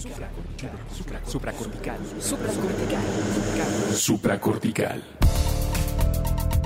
[0.00, 0.70] Supracortical.
[1.26, 1.98] Supracortical.
[3.94, 5.04] Supracortical.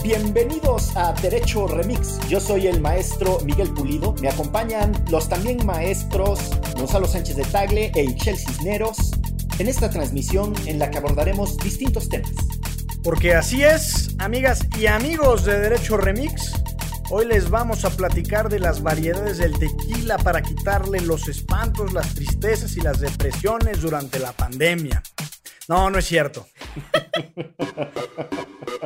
[0.04, 2.20] Bienvenidos a Derecho Remix.
[2.28, 4.14] Yo soy el maestro Miguel Pulido.
[4.22, 6.38] Me acompañan los también maestros
[6.76, 9.10] Gonzalo Sánchez de Tagle e Ixel Cisneros
[9.58, 12.30] en esta transmisión en la que abordaremos distintos temas.
[13.02, 16.52] Porque así es, amigas y amigos de Derecho Remix.
[17.10, 22.14] Hoy les vamos a platicar de las variedades del tequila para quitarle los espantos, las
[22.14, 25.02] tristezas y las depresiones durante la pandemia.
[25.68, 26.46] No, no es cierto.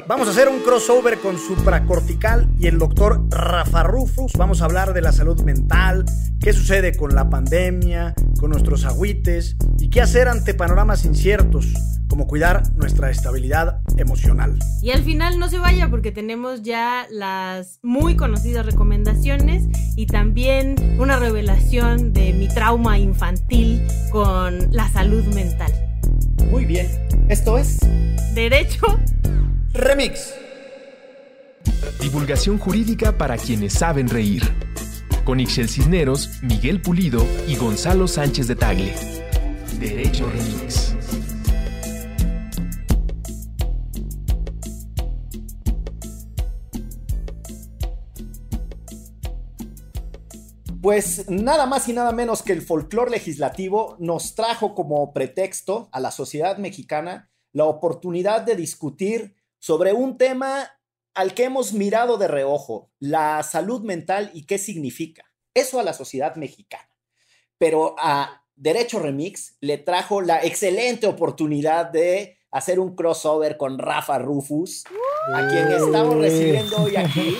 [0.08, 4.32] Vamos a hacer un crossover con Supracortical y el doctor Rafa Rufus.
[4.38, 6.06] Vamos a hablar de la salud mental,
[6.40, 11.74] qué sucede con la pandemia, con nuestros agüites y qué hacer ante panoramas inciertos,
[12.08, 14.58] como cuidar nuestra estabilidad emocional.
[14.80, 19.64] Y al final no se vaya porque tenemos ya las muy conocidas recomendaciones
[19.94, 25.70] y también una revelación de mi trauma infantil con la salud mental.
[26.50, 26.86] Muy bien,
[27.28, 27.78] esto es
[28.34, 28.86] Derecho
[29.74, 30.34] Remix.
[32.00, 34.42] Divulgación jurídica para quienes saben reír.
[35.24, 38.94] Con Ixel Cisneros, Miguel Pulido y Gonzalo Sánchez de Tagle.
[39.78, 40.94] Derecho Remix.
[50.80, 56.00] Pues nada más y nada menos que el folclore legislativo nos trajo como pretexto a
[56.00, 60.70] la sociedad mexicana la oportunidad de discutir sobre un tema
[61.14, 65.24] al que hemos mirado de reojo, la salud mental y qué significa.
[65.54, 66.88] Eso a la sociedad mexicana.
[67.58, 74.18] Pero a Derecho Remix le trajo la excelente oportunidad de hacer un crossover con Rafa
[74.18, 74.84] Rufus,
[75.34, 77.36] a quien estamos recibiendo hoy aquí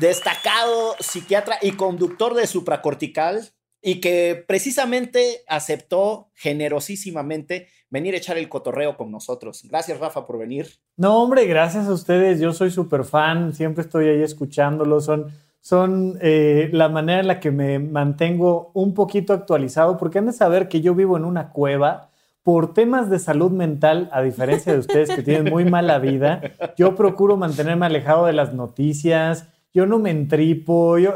[0.00, 3.52] destacado psiquiatra y conductor de supracortical
[3.88, 9.62] y que precisamente aceptó generosísimamente venir a echar el cotorreo con nosotros.
[9.64, 10.66] Gracias, Rafa, por venir.
[10.98, 12.38] No, hombre, gracias a ustedes.
[12.38, 15.00] Yo soy súper fan, siempre estoy ahí escuchándolo.
[15.00, 15.28] Son,
[15.62, 20.34] son eh, la manera en la que me mantengo un poquito actualizado, porque han de
[20.34, 22.10] saber que yo vivo en una cueva
[22.42, 26.42] por temas de salud mental, a diferencia de ustedes que tienen muy mala vida.
[26.76, 29.46] Yo procuro mantenerme alejado de las noticias
[29.78, 31.14] yo no me entripo, yo,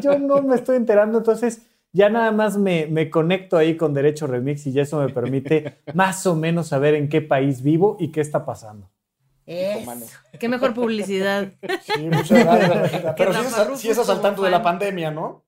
[0.00, 1.62] yo, no me estoy enterando, entonces
[1.92, 5.78] ya nada más me, me, conecto ahí con Derecho Remix y ya eso me permite
[5.94, 8.90] más o menos saber en qué país vivo y qué está pasando.
[9.44, 11.52] Qué mejor publicidad.
[11.82, 13.14] Sí, muchas gracias.
[13.16, 15.44] Pero si es, al tanto de la pandemia, ¿no?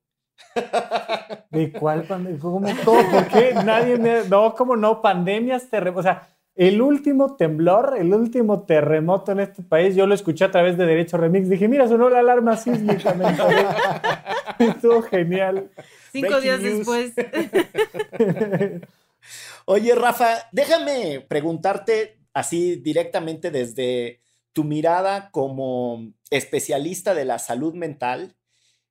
[1.51, 2.39] ¿De cuál pandemia?
[2.41, 3.11] ¿Cómo, ¿Cómo?
[3.11, 3.55] ¿Por qué?
[3.65, 4.25] Nadie me...
[4.29, 5.01] No, ¿cómo no?
[5.01, 6.07] Pandemias, terremotos.
[6.07, 10.51] O sea, el último temblor, el último terremoto en este país, yo lo escuché a
[10.51, 11.49] través de Derecho Remix.
[11.49, 13.15] Dije, mira, sonó la alarma sísmica.
[14.59, 15.71] Estuvo genial.
[16.13, 17.13] Cinco días después.
[19.65, 24.21] Oye, Rafa, déjame preguntarte así directamente desde
[24.53, 28.37] tu mirada como especialista de la salud mental.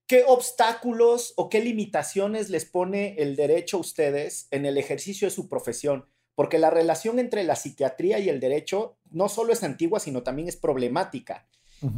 [0.06, 5.32] ¿Qué obstáculos o qué limitaciones les pone el derecho a ustedes en el ejercicio de
[5.32, 6.10] su profesión?
[6.36, 10.48] Porque la relación entre la psiquiatría y el derecho no solo es antigua, sino también
[10.48, 11.48] es problemática.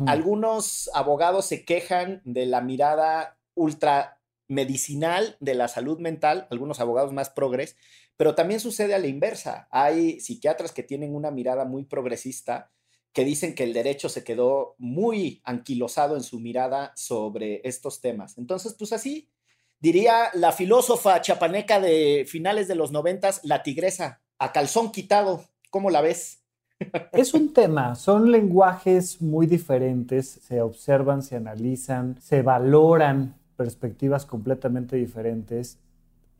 [0.08, 7.14] Algunos abogados se quejan de la mirada ultra medicinal de la salud mental, algunos abogados
[7.14, 7.78] más progres,
[8.18, 9.68] pero también sucede a la inversa.
[9.70, 12.72] Hay psiquiatras que tienen una mirada muy progresista
[13.14, 18.38] que dicen que el derecho se quedó muy anquilosado en su mirada sobre estos temas.
[18.38, 19.30] Entonces, pues así
[19.80, 25.44] diría la filósofa chapaneca de finales de los noventas, la tigresa, a calzón quitado.
[25.70, 26.42] ¿Cómo la ves?
[27.14, 34.98] Es un tema, son lenguajes muy diferentes, se observan, se analizan, se valoran perspectivas completamente
[34.98, 35.80] diferentes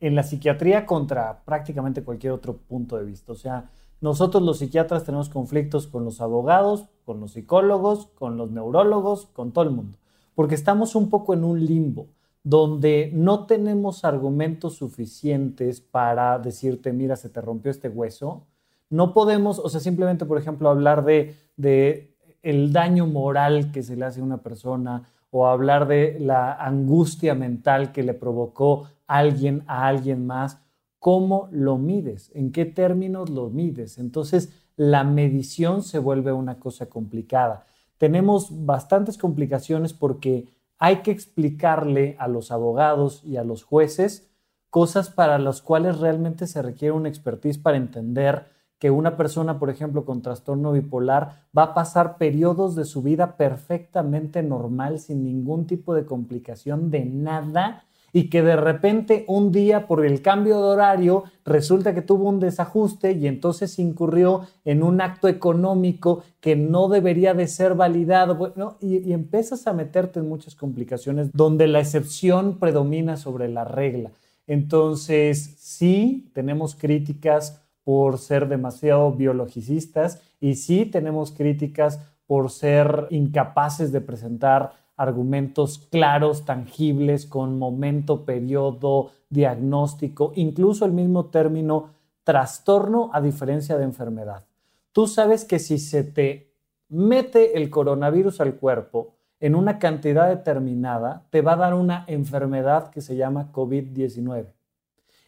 [0.02, 3.32] en la psiquiatría contra prácticamente cualquier otro punto de vista.
[3.32, 3.70] O sea,
[4.02, 9.54] nosotros los psiquiatras tenemos conflictos con los abogados, con los psicólogos, con los neurólogos, con
[9.54, 9.98] todo el mundo,
[10.36, 12.08] porque estamos un poco en un limbo
[12.46, 18.46] donde no tenemos argumentos suficientes para decirte, mira, se te rompió este hueso.
[18.92, 23.96] No podemos, o sea, simplemente, por ejemplo, hablar de, de el daño moral que se
[23.96, 29.64] le hace a una persona o hablar de la angustia mental que le provocó alguien
[29.66, 30.60] a alguien más.
[31.00, 32.32] ¿Cómo lo mides?
[32.36, 33.98] ¿En qué términos lo mides?
[33.98, 37.66] Entonces, la medición se vuelve una cosa complicada.
[37.98, 44.30] Tenemos bastantes complicaciones porque hay que explicarle a los abogados y a los jueces
[44.70, 49.70] cosas para las cuales realmente se requiere una expertise para entender que una persona, por
[49.70, 55.66] ejemplo, con trastorno bipolar va a pasar periodos de su vida perfectamente normal, sin ningún
[55.66, 57.86] tipo de complicación de nada,
[58.16, 62.40] y que de repente un día por el cambio de horario resulta que tuvo un
[62.40, 69.00] desajuste y entonces incurrió en un acto económico que no debería de ser validado y,
[69.00, 74.12] y empiezas a meterte en muchas complicaciones donde la excepción predomina sobre la regla.
[74.48, 83.92] Entonces, sí, tenemos críticas por ser demasiado biologicistas y sí tenemos críticas por ser incapaces
[83.92, 91.90] de presentar argumentos claros, tangibles, con momento, periodo, diagnóstico, incluso el mismo término
[92.24, 94.46] trastorno a diferencia de enfermedad.
[94.92, 96.54] Tú sabes que si se te
[96.90, 102.90] mete el coronavirus al cuerpo en una cantidad determinada, te va a dar una enfermedad
[102.90, 104.48] que se llama COVID-19.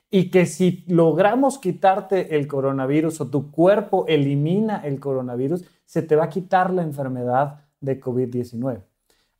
[0.09, 6.15] Y que si logramos quitarte el coronavirus o tu cuerpo elimina el coronavirus, se te
[6.15, 8.81] va a quitar la enfermedad de COVID-19.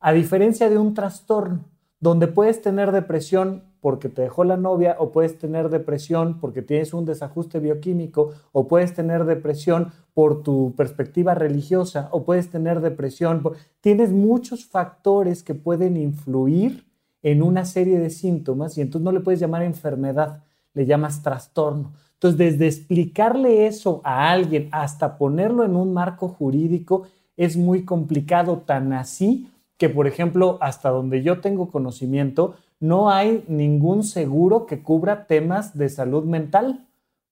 [0.00, 1.64] A diferencia de un trastorno,
[1.98, 6.94] donde puedes tener depresión porque te dejó la novia, o puedes tener depresión porque tienes
[6.94, 13.42] un desajuste bioquímico, o puedes tener depresión por tu perspectiva religiosa, o puedes tener depresión.
[13.80, 16.86] Tienes muchos factores que pueden influir
[17.22, 20.44] en una serie de síntomas y entonces no le puedes llamar enfermedad,
[20.74, 21.92] le llamas trastorno.
[22.14, 27.04] Entonces, desde explicarle eso a alguien hasta ponerlo en un marco jurídico
[27.36, 29.48] es muy complicado, tan así
[29.78, 35.78] que, por ejemplo, hasta donde yo tengo conocimiento, no hay ningún seguro que cubra temas
[35.78, 36.84] de salud mental.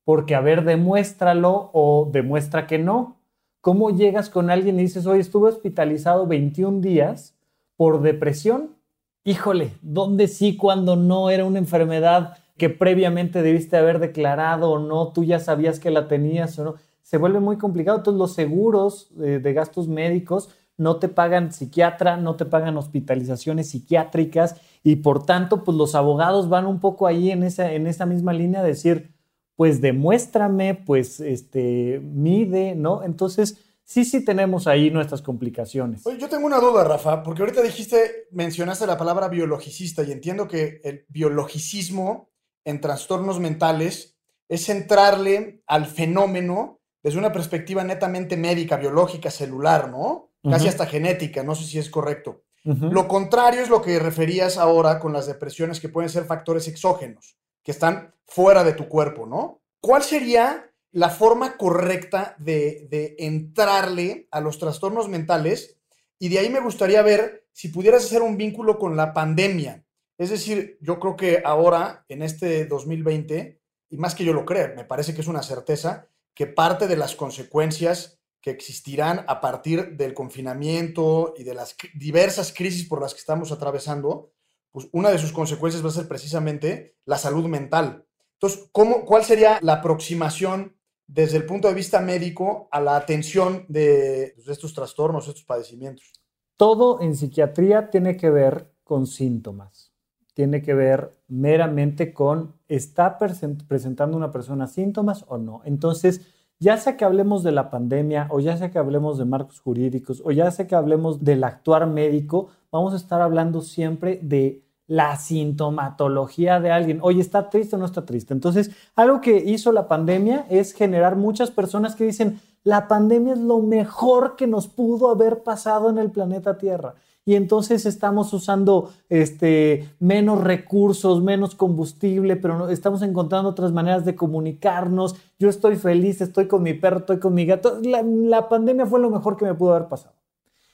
[0.05, 3.17] Porque, a ver, demuéstralo o demuestra que no.
[3.61, 7.35] ¿Cómo llegas con alguien y dices, hoy estuve hospitalizado 21 días
[7.77, 8.77] por depresión?
[9.25, 15.09] Híjole, ¿dónde sí cuando no era una enfermedad que previamente debiste haber declarado o no?
[15.09, 16.75] Tú ya sabías que la tenías o no.
[17.03, 17.99] Se vuelve muy complicado.
[17.99, 23.71] Entonces, los seguros de, de gastos médicos no te pagan psiquiatra, no te pagan hospitalizaciones
[23.71, 28.07] psiquiátricas y por tanto, pues los abogados van un poco ahí en esa, en esa
[28.07, 29.15] misma línea de decir,
[29.57, 33.03] pues demuéstrame, pues este, mide, ¿no?
[33.03, 36.07] Entonces, sí, sí tenemos ahí nuestras complicaciones.
[36.07, 40.47] Oye, yo tengo una duda, Rafa, porque ahorita dijiste, mencionaste la palabra biologicista y entiendo
[40.47, 42.31] que el biologicismo
[42.65, 44.19] en trastornos mentales
[44.49, 50.33] es centrarle al fenómeno desde una perspectiva netamente médica, biológica, celular, ¿no?
[50.51, 52.43] Casi hasta genética, no sé si es correcto.
[52.65, 57.37] Lo contrario es lo que referías ahora con las depresiones que pueden ser factores exógenos,
[57.63, 59.61] que están fuera de tu cuerpo, ¿no?
[59.81, 65.77] ¿Cuál sería la forma correcta de, de entrarle a los trastornos mentales?
[66.19, 69.85] Y de ahí me gustaría ver si pudieras hacer un vínculo con la pandemia.
[70.19, 73.61] Es decir, yo creo que ahora, en este 2020,
[73.91, 76.97] y más que yo lo creo, me parece que es una certeza, que parte de
[76.97, 83.13] las consecuencias que existirán a partir del confinamiento y de las diversas crisis por las
[83.13, 84.31] que estamos atravesando,
[84.71, 88.07] pues una de sus consecuencias va a ser precisamente la salud mental.
[88.35, 90.77] Entonces, ¿cómo, ¿cuál sería la aproximación
[91.09, 96.13] desde el punto de vista médico a la atención de, pues, estos trastornos, estos padecimientos?
[96.57, 99.93] Todo en psiquiatría tiene que ver con síntomas.
[100.35, 105.63] Tiene que ver meramente con, ¿está presentando una persona síntomas o no?
[105.65, 106.21] Entonces,
[106.59, 110.23] ya sea que hablemos de la pandemia o ya sea que hablemos de marcos jurídicos
[110.25, 115.17] o ya sea que hablemos del actuar médico, vamos a estar hablando siempre de la
[115.17, 117.01] sintomatología de alguien.
[117.03, 118.33] Oye, ¿está triste o no está triste?
[118.33, 123.41] Entonces, algo que hizo la pandemia es generar muchas personas que dicen, la pandemia es
[123.41, 126.95] lo mejor que nos pudo haber pasado en el planeta Tierra
[127.29, 134.15] y entonces estamos usando este, menos recursos, menos combustible, pero estamos encontrando otras maneras de
[134.15, 135.17] comunicarnos.
[135.37, 137.81] Yo estoy feliz, estoy con mi perro, estoy con mi gato.
[137.83, 140.15] La, pandemia fue lo mejor que me pudo haber pasado.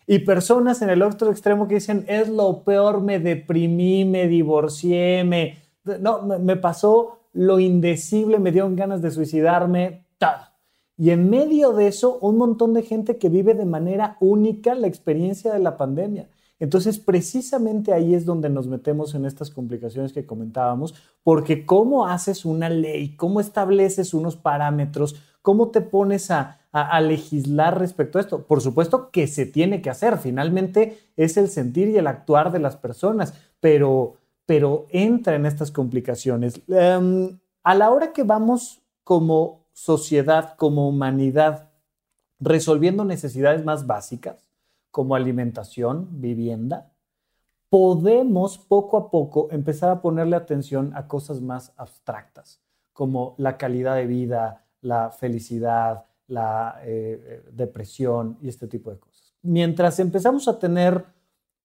[0.06, 5.24] Y personas en el otro extremo que dicen, es lo peor, me deprimí, me divorcié,
[5.24, 5.56] me,
[6.00, 10.52] no, me pasó lo indecible, me dieron ganas de suicidarme, tal.
[10.98, 14.86] Y en medio de eso, un montón de gente que vive de manera única la
[14.86, 16.28] experiencia de la pandemia.
[16.62, 22.44] Entonces, precisamente ahí es donde nos metemos en estas complicaciones que comentábamos, porque cómo haces
[22.44, 26.60] una ley, cómo estableces unos parámetros, cómo te pones a,
[27.00, 28.46] legislar respecto a esto.
[28.46, 32.60] Por supuesto que se tiene que hacer, finalmente es el sentir y el actuar de
[32.60, 34.14] las personas, pero,
[34.92, 36.60] entra en estas complicaciones.
[36.68, 41.70] Em, a la hora que vamos como sociedad, como humanidad,
[42.38, 44.51] resolviendo necesidades más básicas,
[44.92, 46.92] como alimentación, vivienda,
[47.70, 52.60] podemos poco a poco empezar a ponerle atención a cosas más abstractas,
[52.92, 59.34] como la calidad de vida, la felicidad, la eh, depresión y este tipo de cosas.
[59.42, 61.04] Mientras empezamos a tener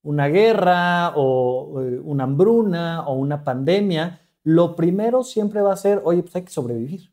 [0.03, 6.01] una guerra o eh, una hambruna o una pandemia, lo primero siempre va a ser,
[6.05, 7.11] oye, pues hay que sobrevivir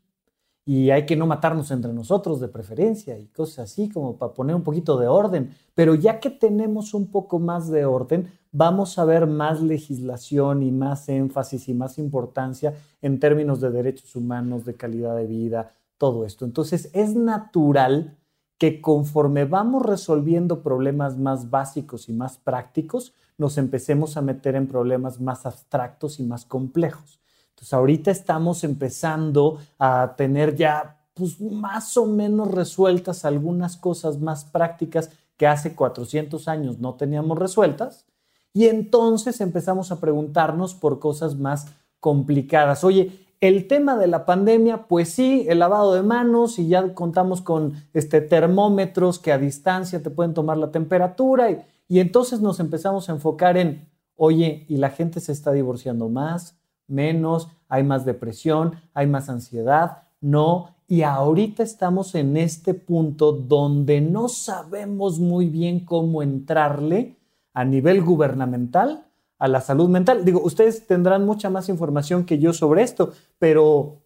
[0.67, 4.55] y hay que no matarnos entre nosotros de preferencia y cosas así como para poner
[4.55, 5.51] un poquito de orden.
[5.75, 10.71] Pero ya que tenemos un poco más de orden, vamos a ver más legislación y
[10.71, 16.25] más énfasis y más importancia en términos de derechos humanos, de calidad de vida, todo
[16.25, 16.45] esto.
[16.45, 18.17] Entonces es natural
[18.57, 24.67] que conforme vamos resolviendo problemas más básicos y más prácticos, nos empecemos a meter en
[24.67, 27.19] problemas más abstractos y más complejos.
[27.55, 34.43] Entonces ahorita estamos empezando a tener ya pues más o menos resueltas algunas cosas más
[34.43, 38.05] prácticas que hace 400 años no teníamos resueltas
[38.53, 41.67] y entonces empezamos a preguntarnos por cosas más
[42.01, 42.83] complicadas.
[42.83, 47.41] Oye, el tema de la pandemia, pues sí, el lavado de manos y ya contamos
[47.41, 52.59] con este, termómetros que a distancia te pueden tomar la temperatura y, y entonces nos
[52.59, 56.57] empezamos a enfocar en, oye, ¿y la gente se está divorciando más?
[56.87, 60.75] Menos, hay más depresión, hay más ansiedad, no.
[60.87, 67.15] Y ahorita estamos en este punto donde no sabemos muy bien cómo entrarle
[67.53, 69.05] a nivel gubernamental
[69.39, 70.23] a la salud mental.
[70.25, 74.01] Digo, ustedes tendrán mucha más información que yo sobre esto, pero,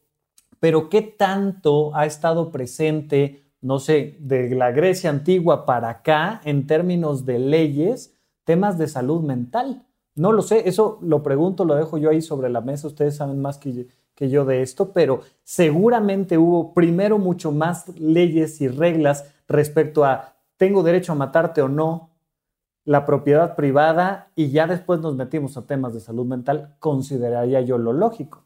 [0.59, 6.65] pero ¿qué tanto ha estado presente, no sé, de la Grecia antigua para acá en
[6.65, 8.13] términos de leyes,
[8.45, 9.85] temas de salud mental?
[10.19, 13.41] No lo sé, eso lo pregunto, lo dejo yo ahí sobre la mesa, ustedes saben
[13.41, 19.31] más que, que yo de esto, pero seguramente hubo primero mucho más leyes y reglas
[19.47, 22.09] respecto a tengo derecho a matarte o no,
[22.83, 27.77] la propiedad privada y ya después nos metimos a temas de salud mental, consideraría yo
[27.77, 28.43] lo lógico.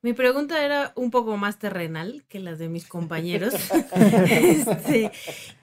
[0.00, 3.52] Mi pregunta era un poco más terrenal que las de mis compañeros.
[3.94, 5.12] Este,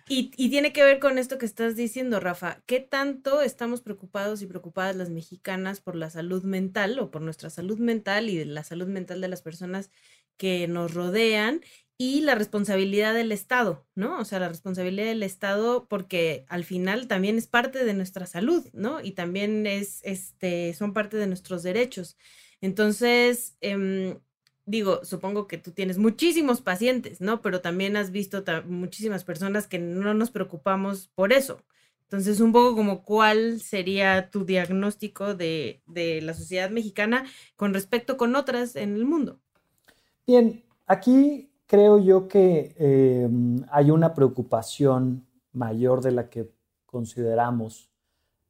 [0.09, 2.61] y, tiene que ver con esto que estás diciendo, Rafa.
[2.65, 7.49] ¿Qué tanto estamos preocupados y preocupadas las mexicanas por la salud mental o por nuestra
[7.49, 9.91] salud mental y la salud mental de las personas
[10.37, 11.61] que nos rodean?
[11.97, 14.19] Y la responsabilidad del Estado, ¿no?
[14.19, 18.65] O sea, la responsabilidad del Estado porque al final también es parte de nuestra salud,
[18.73, 19.01] ¿no?
[19.01, 22.17] Y también es, este, son parte de nuestros derechos.
[22.61, 24.17] Entonces, eh,
[24.69, 27.41] digo, supongo que tú tienes muchísimos pacientes, ¿no?
[27.41, 31.63] Pero también has visto muchísimas personas que no nos preocupamos por eso.
[32.03, 35.81] Entonces, un poco como cuál sería tu diagnóstico de,
[36.21, 39.39] la sociedad mexicana con respecto con otras en el mundo.
[40.25, 46.51] Bien, aquí creo yo que em, hay una preocupación mayor de la que
[46.85, 47.89] consideramos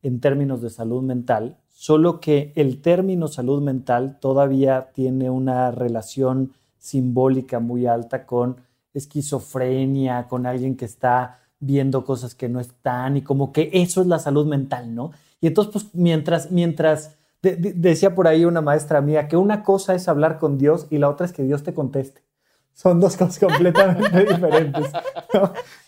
[0.02, 6.52] en términos de salud mental solo que el término salud mental todavía tiene una relación
[6.78, 8.58] simbólica muy alta con
[8.94, 14.08] esquizofrenia, con alguien que está viendo cosas que no están y como que eso es
[14.08, 15.12] la salud mental, ¿no?
[15.40, 20.10] Y entonces, pues mientras, mientras, decía por ahí una maestra mía, que una cosa es
[20.10, 22.29] hablar con Dios y la otra es que Dios te conteste
[22.80, 24.88] son dos cosas completamente diferentes.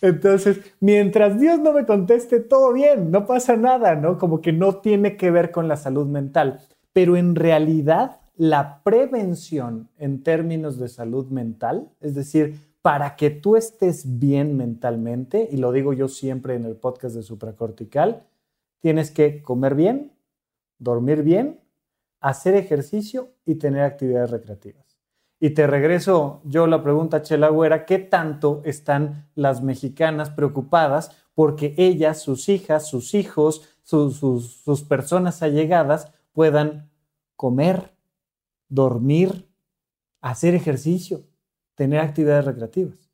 [0.02, 4.18] Entonces, mientras Dios no me conteste, todo bien, no pasa nada, ¿no?
[4.18, 6.60] Como que no tiene que ver con la salud mental.
[6.92, 13.56] Pero en realidad, la prevención en términos de salud mental, es decir, para que tú
[13.56, 18.26] estés bien mentalmente, y lo digo yo siempre en el podcast de supracortical,
[18.80, 20.12] tienes que comer bien,
[20.78, 21.58] dormir bien,
[22.20, 24.81] hacer ejercicio y tener actividades recreativas.
[25.44, 31.74] Y te regreso yo la pregunta, Chela Güera, ¿qué tanto están las mexicanas preocupadas porque
[31.78, 36.92] ellas, sus hijas, sus hijos, sus, sus personas allegadas puedan
[37.34, 37.90] comer,
[38.68, 39.48] dormir,
[40.20, 41.24] hacer ejercicio,
[41.74, 43.10] tener actividades recreativas?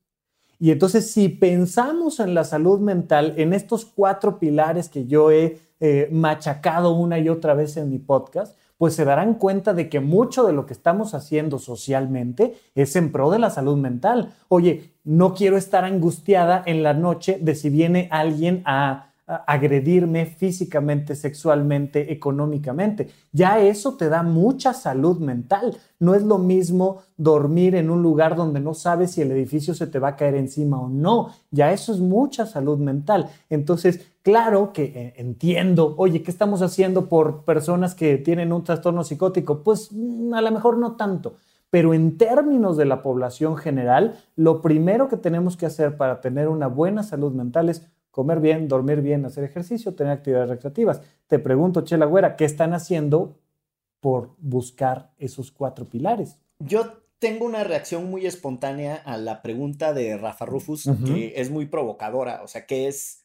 [0.58, 5.60] Y entonces, si pensamos en la salud mental, en estos cuatro pilares que yo he
[5.80, 10.00] eh, machacado una y otra vez en mi podcast, pues se darán cuenta de que
[10.00, 14.32] mucho de lo que estamos haciendo socialmente es en pro de la salud mental.
[14.48, 21.14] Oye, no quiero estar angustiada en la noche de si viene alguien a agredirme físicamente,
[21.14, 23.08] sexualmente, económicamente.
[23.30, 25.76] Ya eso te da mucha salud mental.
[25.98, 29.86] No es lo mismo dormir en un lugar donde no sabes si el edificio se
[29.86, 31.28] te va a caer encima o no.
[31.50, 33.28] Ya eso es mucha salud mental.
[33.50, 39.04] Entonces, claro que eh, entiendo, oye, ¿qué estamos haciendo por personas que tienen un trastorno
[39.04, 39.62] psicótico?
[39.62, 41.34] Pues mm, a lo mejor no tanto.
[41.70, 46.48] Pero en términos de la población general, lo primero que tenemos que hacer para tener
[46.48, 47.86] una buena salud mental es
[48.18, 51.00] comer bien, dormir bien, hacer ejercicio, tener actividades recreativas.
[51.28, 53.38] Te pregunto, Chela Güera, ¿qué están haciendo
[54.00, 56.36] por buscar esos cuatro pilares?
[56.58, 61.66] Yo tengo una reacción muy espontánea a la pregunta de Rafa Rufus, que es muy
[61.66, 63.24] provocadora, o sea, que es,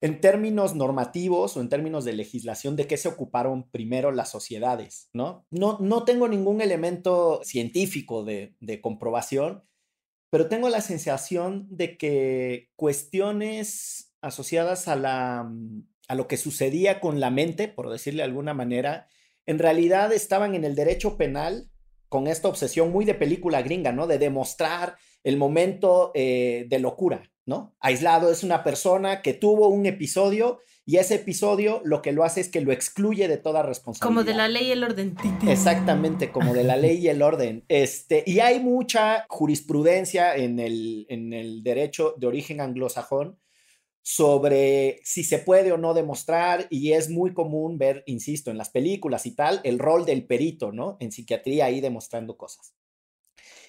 [0.00, 5.10] en términos normativos o en términos de legislación, de qué se ocuparon primero las sociedades,
[5.12, 5.44] ¿no?
[5.50, 9.64] No, no tengo ningún elemento científico de, de comprobación,
[10.30, 15.50] pero tengo la sensación de que cuestiones asociadas a, la,
[16.08, 19.08] a lo que sucedía con la mente, por decirle de alguna manera,
[19.46, 21.70] en realidad estaban en el derecho penal
[22.08, 24.06] con esta obsesión muy de película gringa, ¿no?
[24.06, 27.76] De demostrar el momento eh, de locura, ¿no?
[27.80, 32.40] Aislado es una persona que tuvo un episodio y ese episodio lo que lo hace
[32.40, 34.06] es que lo excluye de toda responsabilidad.
[34.06, 35.16] Como de la ley y el orden.
[35.48, 37.64] Exactamente, como de la ley y el orden.
[37.66, 43.36] Este, y hay mucha jurisprudencia en el, en el derecho de origen anglosajón
[44.00, 48.70] sobre si se puede o no demostrar y es muy común ver, insisto, en las
[48.70, 50.96] películas y tal, el rol del perito, ¿no?
[51.00, 52.76] En psiquiatría ahí demostrando cosas.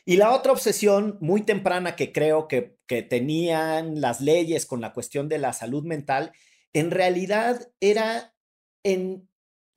[0.06, 4.94] Y la otra obsesión muy temprana que creo que, que tenían las leyes con la
[4.94, 6.32] cuestión de la salud mental,
[6.74, 8.36] en realidad era
[8.84, 9.28] en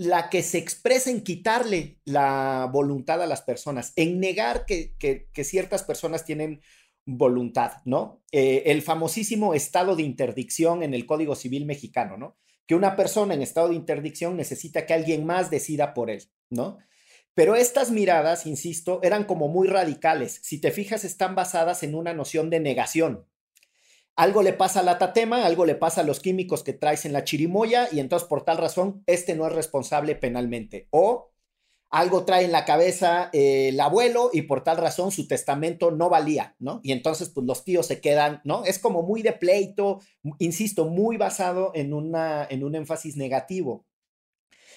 [0.01, 5.45] la que se expresa en quitarle la voluntad a las personas, en negar que, que,
[5.45, 6.63] ciertas personas tienen
[7.05, 8.23] voluntad, ¿no?
[8.33, 12.39] Eh, el famosísimo estado de interdicción en el Código Civil mexicano, ¿no?
[12.67, 16.79] Que una persona en estado de interdicción necesita que alguien más decida por él, ¿no?
[17.35, 20.41] Pero estas miradas, insisto, eran como muy radicales.
[20.43, 23.27] Si te fijas, están basadas en una noción de negación.
[24.17, 27.13] Algo le pasa a la tatema, algo le pasa a los químicos que traes en
[27.13, 30.89] la chirimoya y entonces por tal razón este no es responsable penalmente.
[30.91, 31.31] O
[31.91, 36.09] algo trae en la cabeza eh, el abuelo y por tal razón su testamento no
[36.09, 36.81] valía, ¿no?
[36.85, 38.65] Y entonces pues los tíos se quedan, ¿no?
[38.65, 40.01] Es como muy de pleito,
[40.39, 43.87] insisto, muy basado en, una, en un énfasis negativo.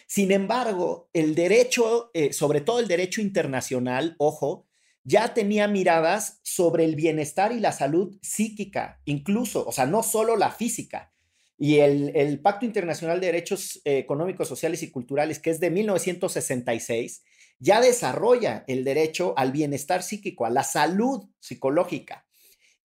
[0.08, 4.66] Sin embargo, el derecho, eh, sobre todo el derecho internacional, ojo,
[5.04, 10.38] ya tenía miradas sobre el bienestar y la salud psíquica, incluso, o sea, no solo
[10.38, 11.14] la física.
[11.58, 17.24] Y el, Pacto Internacional de Derechos eh, Económicos, Sociales y Culturales, que es de 1966,
[17.60, 22.26] ya desarrolla el derecho al bienestar psíquico, a la salud psicológica.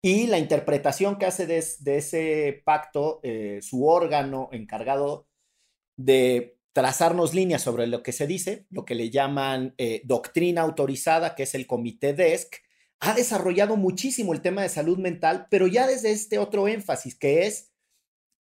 [0.01, 5.27] Y la interpretación que hace de, ese pacto, eh, su órgano encargado
[5.97, 11.35] de trazarnos líneas sobre lo que se dice, lo que le llaman eh, doctrina autorizada,
[11.35, 12.55] que es el comité DESC,
[13.01, 17.47] ha desarrollado muchísimo el tema de salud mental, pero ya desde este otro énfasis, que
[17.47, 17.73] es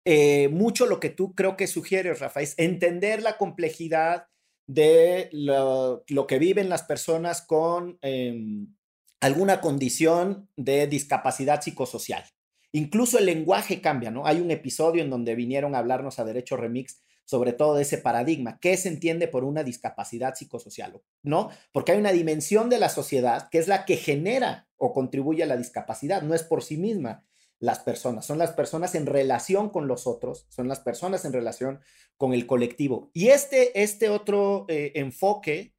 [0.05, 4.29] eh, mucho lo que tú creo que sugieres, Rafa, es entender la complejidad
[4.69, 8.73] de lo, que viven las personas con em,
[9.19, 12.23] alguna condición de discapacidad psicosocial.
[12.71, 14.27] Incluso el lenguaje cambia, ¿no?
[14.27, 17.99] Hay un episodio en donde vinieron a hablarnos a Derecho Remix sobre todo de ese
[17.99, 18.59] paradigma.
[18.59, 21.03] ¿Qué se entiende por una discapacidad psicosocial?
[21.23, 21.51] ¿No?
[21.73, 25.47] Porque hay una dimensión de la sociedad que es la que genera o contribuye a
[25.47, 27.27] la discapacidad, no es por sí misma
[27.59, 31.81] las personas, son las personas en relación con los otros, son las personas en relación
[32.17, 33.11] con el colectivo.
[33.13, 35.75] Y este, este otro eh, enfoque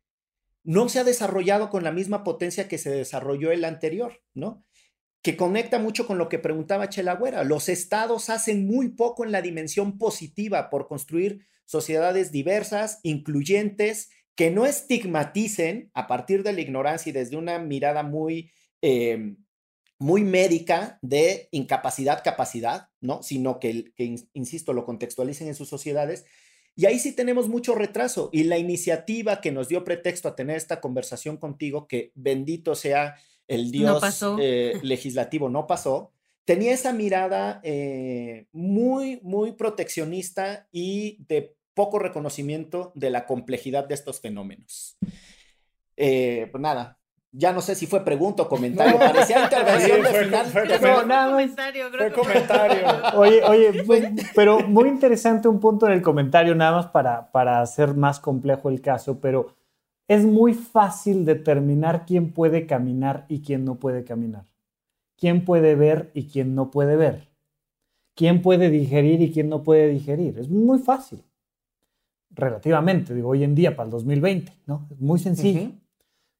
[0.63, 4.63] no se ha desarrollado con la misma potencia que se desarrolló el anterior, ¿no?
[5.21, 7.43] Que conecta mucho con lo que preguntaba Chelagüera.
[7.43, 14.49] Los estados hacen muy poco en la dimensión positiva por construir sociedades diversas, incluyentes, que
[14.49, 18.51] no estigmaticen a partir de la ignorancia y desde una mirada muy,
[18.81, 19.37] em,
[19.99, 23.21] muy médica de incapacidad-capacidad, ¿no?
[23.21, 26.23] Sino que, que, insisto, lo contextualicen en sus sociedades.
[26.77, 28.29] Y ahí sí tenemos mucho retraso.
[28.31, 33.17] Y la iniciativa que nos dio pretexto a tener esta conversación contigo, que bendito sea
[33.49, 34.01] el dios
[34.39, 36.13] eh, legislativo no pasó,
[36.45, 43.95] tenía esa mirada eh, muy, muy proteccionista y de poco reconocimiento de la complejidad de
[43.95, 44.97] estos fenómenos.
[45.97, 46.97] Eh, pues nada,
[47.31, 48.97] ya no sé si fue pregunta o comentario.
[48.99, 50.45] Parecía intervención de final.
[50.47, 52.87] Fue, comentario, fue comentario.
[53.15, 53.83] Oye, oye,
[54.35, 58.69] pero muy interesante un punto en el comentario, nada más para, para hacer más complejo
[58.69, 59.58] el caso, pero
[60.09, 64.45] es muy fácil determinar quién puede caminar y quién no puede caminar.
[65.15, 67.29] Quién puede ver y quién no puede ver.
[68.15, 70.39] Quién puede digerir y quién no puede digerir.
[70.39, 71.23] Es muy fácil.
[72.31, 74.87] Relativamente, digo, hoy en día para el 2020, ¿no?
[74.89, 75.73] Es muy sencillo.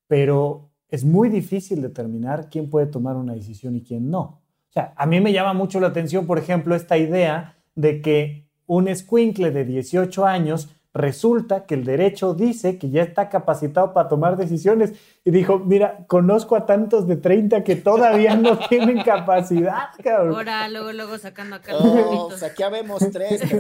[0.07, 4.21] Pero es muy difícil determinar quién puede tomar una decisión y quién no.
[4.21, 8.47] O sea, a mí me llama mucho la atención, por ejemplo, esta idea de que
[8.65, 14.09] un escuincle de 18 años resulta que el derecho dice que ya está capacitado para
[14.09, 14.93] tomar decisiones.
[15.23, 20.35] Y dijo, mira, conozco a tantos de 30 que todavía no tienen capacidad, cabrón.
[20.35, 23.41] Ahora, luego, luego sacando acá oh, los aquí vemos tres.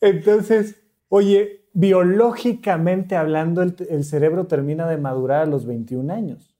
[0.00, 0.76] Entonces,
[1.08, 6.56] oye, biológicamente hablando, el, el cerebro termina de madurar a los 21 años.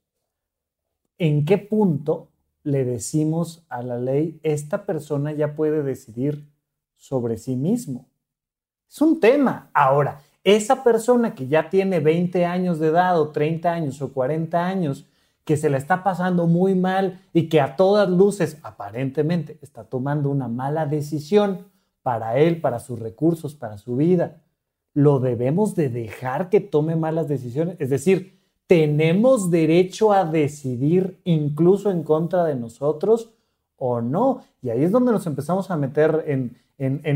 [1.19, 2.29] ¿En qué punto
[2.63, 6.47] le decimos a la ley, esta persona ya puede decidir
[6.99, 8.07] sobre sí mismo.
[8.91, 9.71] Es un tema.
[9.73, 14.67] Ahora, esa persona que ya tiene 20 años de edad o 30 años o 40
[14.67, 15.07] años,
[15.45, 20.29] que se la está pasando muy mal y que a todas luces aparentemente está tomando
[20.29, 21.67] una mala decisión
[22.03, 24.43] para él, para sus recursos, para su vida,
[24.95, 27.77] lo debemos de dejar que tome malas decisiones.
[27.79, 33.31] Es decir, tenemos derecho a decidir incluso en contra de nosotros
[33.77, 34.43] o no.
[34.61, 36.57] Y ahí es donde nos empezamos a meter en,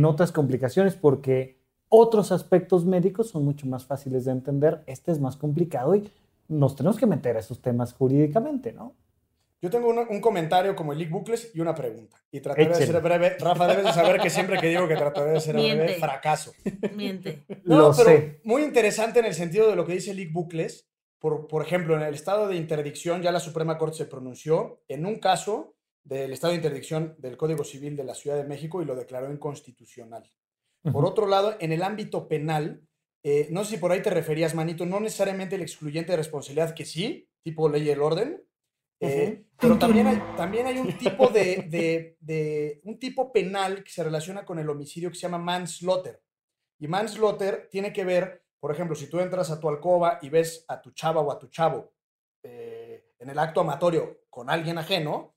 [0.05, 4.83] otras complicaciones porque otros aspectos médicos son mucho más fáciles de entender.
[4.87, 6.11] Este es más complicado y
[6.49, 8.95] nos tenemos que meter a esos temas jurídicamente, ¿no?
[9.63, 12.21] Yo tengo un, comentario como el League Bucles y una pregunta.
[12.33, 13.37] Y trataré de ser breve.
[13.39, 16.53] Rafa, debes de saber que siempre que digo que trataré de ser breve, fracaso.
[16.97, 17.45] Miente.
[17.63, 18.41] lo sé.
[18.43, 20.89] Muy interesante en el sentido de lo que dice League Bucles.
[21.21, 25.07] Por, por ejemplo, en el estado de interdicción ya la Suprema Corte se pronunció en
[25.07, 28.85] un caso del estado de interdicción del Código Civil de la Ciudad de México y
[28.85, 30.31] lo declaró inconstitucional.
[30.93, 32.83] Por otro lado, en el ámbito penal,
[33.23, 36.75] eh, no sé si por ahí te referías, Manito, no necesariamente el excluyente de responsabilidad,
[36.75, 38.45] que sí, tipo ley y el orden,
[38.99, 43.91] eh, pero también hay, también hay un tipo de, de, de, un tipo penal que
[43.91, 46.23] se relaciona con el homicidio que se llama manslaughter.
[46.79, 50.65] Y manslaughter tiene que ver, por ejemplo, si tú entras a tu alcoba y ves
[50.69, 51.93] a tu chava o a tu chavo
[52.45, 55.35] eh, en el acto amatorio con alguien ajeno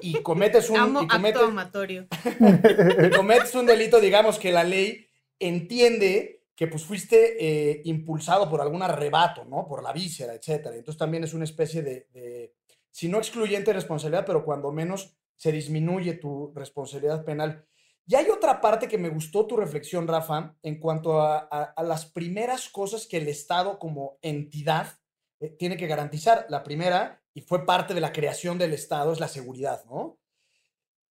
[0.00, 2.06] y cometes un, Amo y cometes, acto amatorio.
[3.06, 5.06] y cometes un delito, digamos que la ley
[5.38, 9.66] entiende que pues fuiste eh, impulsado por algún arrebato, ¿no?
[9.66, 10.76] Por la víscera, etcétera.
[10.76, 12.54] Entonces también es una especie de, de,
[12.90, 17.66] si no excluyente responsabilidad, pero cuando menos se disminuye tu responsabilidad penal.
[18.06, 22.06] Y hay otra parte que me gustó tu reflexión, Rafa, en cuanto a, a, las
[22.06, 24.98] primeras cosas que el Estado como entidad
[25.40, 26.46] eh, tiene que garantizar.
[26.50, 30.18] La primera, y fue parte de la creación del Estado, es la seguridad, ¿no?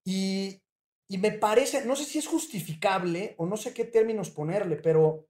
[0.06, 0.62] Y,
[1.08, 5.28] y me parece, no sé si es justificable o no sé qué términos ponerle, pero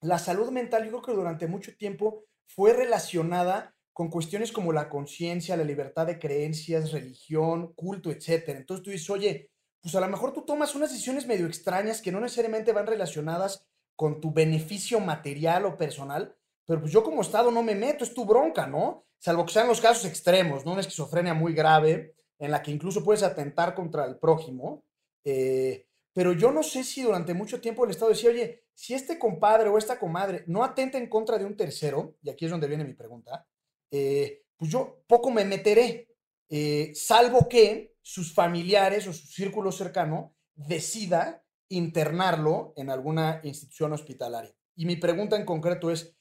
[0.00, 4.88] la salud mental yo creo que durante mucho tiempo fue relacionada con cuestiones como la
[4.88, 8.48] conciencia, la libertad de creencias, religión, culto, etc.
[8.48, 12.10] Entonces tú dices, oye, pues a lo mejor tú tomas unas decisiones medio extrañas que
[12.12, 17.50] no necesariamente van relacionadas con tu beneficio material o personal, pero pues yo como Estado
[17.50, 19.06] no me meto, es tu bronca, ¿no?
[19.18, 20.72] Salvo que sean los casos extremos, ¿no?
[20.72, 24.84] Una esquizofrenia muy grave en la que incluso puedes atentar contra el prójimo.
[25.24, 29.18] Eh, pero yo no sé si durante mucho tiempo el Estado decía, oye, si este
[29.18, 32.68] compadre o esta comadre no atenta en contra de un tercero, y aquí es donde
[32.68, 33.46] viene mi pregunta,
[33.90, 36.08] eh, pues yo poco me meteré,
[36.48, 44.54] eh, salvo que sus familiares o su círculo cercano decida internarlo en alguna institución hospitalaria.
[44.76, 46.14] Y mi pregunta en concreto es,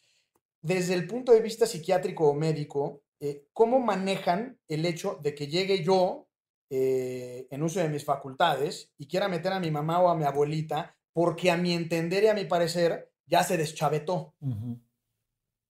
[0.64, 5.48] desde el punto de vista psiquiátrico o médico, eh, ¿cómo manejan el hecho de que
[5.48, 6.28] llegue yo
[6.70, 10.24] eh, en uso de mis facultades y quiera meter a mi mamá o a mi
[10.24, 14.34] abuelita porque a mi entender y a mi parecer ya se deschavetó.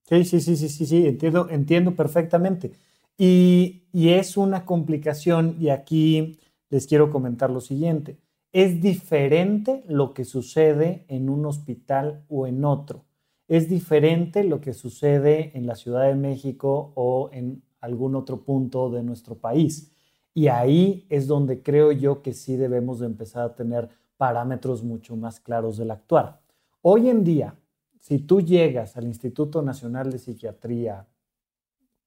[0.08, 2.72] Sí, sí, sí, sí, sí, sí, entiendo, entiendo perfectamente.
[3.18, 8.20] Y, y es una complicación y aquí les quiero comentar lo siguiente.
[8.52, 13.06] Es diferente lo que sucede en un hospital o en otro.
[13.54, 18.90] Es diferente lo que sucede en la Ciudad de México o en algún otro punto
[18.90, 19.92] de nuestro país.
[20.34, 25.16] Y ahí es donde creo yo que sí debemos de empezar a tener parámetros mucho
[25.16, 26.42] más claros del actuar.
[26.82, 27.56] Hoy en día,
[28.00, 31.06] si tú llegas al Instituto Nacional de Psiquiatría,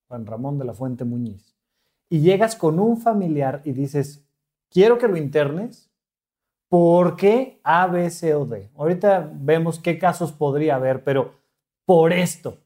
[0.08, 1.54] Juan Ramón de la Fuente Muñiz,
[2.10, 4.26] y llegas con un familiar y dices,
[4.68, 5.85] quiero que lo internes,
[6.68, 8.70] ¿por qué A, B, C o D?
[8.76, 11.34] Ahorita vemos qué casos podría haber, pero
[11.84, 12.58] por esto.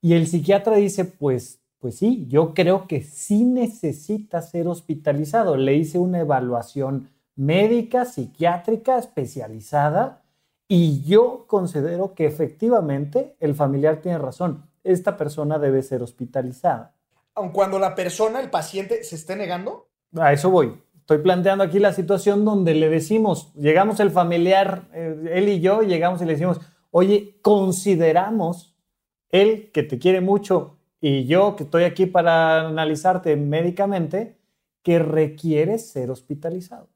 [0.00, 5.58] Y el psiquiatra dice, pues pues sí, yo creo que sí necesita ser hospitalizado.
[5.58, 10.22] Le hice una evaluación médica, psiquiátrica, especializada
[10.66, 14.64] y yo considero que efectivamente el familiar tiene razón.
[14.82, 16.94] Esta persona debe ser hospitalizada.
[17.34, 19.90] Aun cuando la persona, el paciente, se esté negando.
[20.16, 20.80] A eso voy.
[21.04, 25.82] Estoy planteando aquí la situación donde le decimos, llegamos el familiar, eh, él y yo,
[25.82, 28.74] llegamos y le decimos, oye, consideramos,
[29.28, 34.38] él que te quiere mucho, y yo que estoy aquí para analizarte médicamente,
[34.82, 36.88] que requiere ser hospitalizado.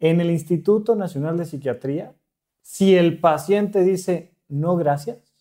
[0.00, 2.16] En el Instituto Nacional de Psiquiatría,
[2.60, 5.32] si el paciente dice no gracias,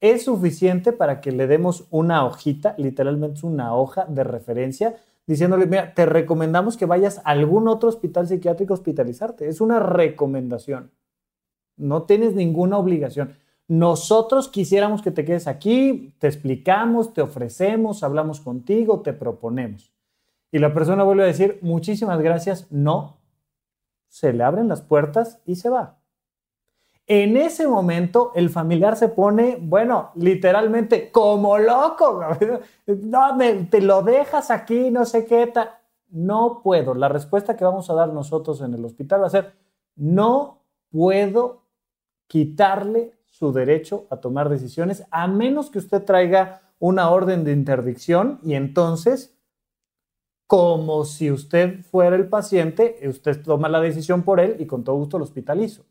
[0.00, 4.96] es suficiente para que le demos una hojita, literalmente una hoja de referencia,
[5.28, 9.46] diciéndole, mira, te recomendamos que vayas a algún otro hospital psiquiátrico a hospitalizarte.
[9.46, 10.90] Es una recomendación.
[11.76, 13.36] No tienes ninguna obligación.
[13.68, 19.92] Nosotros quisiéramos que te quedes aquí, te explicamos, te ofrecemos, hablamos contigo, te proponemos.
[20.50, 23.18] Y la persona vuelve a decir, muchísimas gracias, no.
[24.08, 25.97] Se le abren las puertas y se va.
[27.10, 32.22] En ese momento el familiar se pone, bueno, literalmente como loco.
[32.86, 33.38] No,
[33.70, 35.50] te lo dejas aquí, no sé qué.
[36.10, 36.94] No puedo.
[36.94, 39.54] La respuesta que vamos a dar nosotros en el hospital va a ser,
[39.96, 41.62] no puedo
[42.26, 48.38] quitarle su derecho a tomar decisiones a menos que usted traiga una orden de interdicción
[48.42, 49.34] y entonces,
[50.46, 54.96] como si usted fuera el paciente, usted toma la decisión por él y con todo
[54.96, 55.84] gusto lo hospitalizo,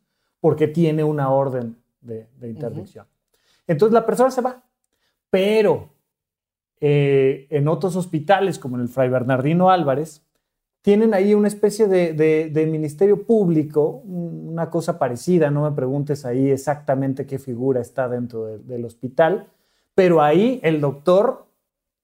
[0.47, 3.05] porque tiene una orden de, interdicción.
[3.67, 4.63] Entonces la persona se va,
[5.29, 5.89] pero
[6.79, 10.25] eh, en otros hospitales, como en el Fray Bernardino Álvarez,
[10.81, 17.25] tienen ahí una especie de, ministerio público, una cosa parecida, no me preguntes ahí exactamente
[17.25, 19.49] qué figura está dentro del hospital,
[19.95, 21.45] pero ahí el doctor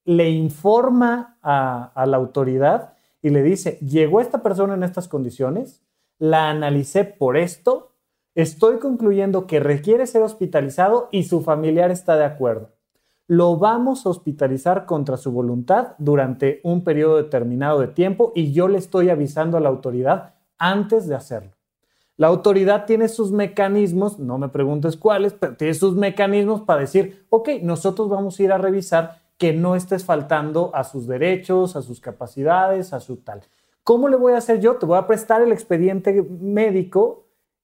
[0.03, 5.82] le informa a, la autoridad y le dice, llegó esta persona en estas condiciones,
[6.19, 7.92] la analicé por esto,
[8.36, 12.74] estoy concluyendo que requiere ser hospitalizado y su familiar está de acuerdo
[13.28, 18.67] lo vamos a hospitalizar contra su voluntad durante un periodo determinado de tiempo y yo
[18.67, 21.52] le estoy avisando a la autoridad antes de hacerlo.
[22.17, 27.26] La autoridad tiene sus mecanismos, no me preguntes cuáles, pero tiene sus mecanismos para decir,
[27.30, 31.82] ok, nosotros vamos a ir a revisar que no estés faltando a sus derechos, a
[31.82, 33.41] sus capacidades, a su tal.
[33.84, 34.76] ¿Cómo le voy a hacer yo?
[34.76, 37.22] Te voy a prestar el expediente médico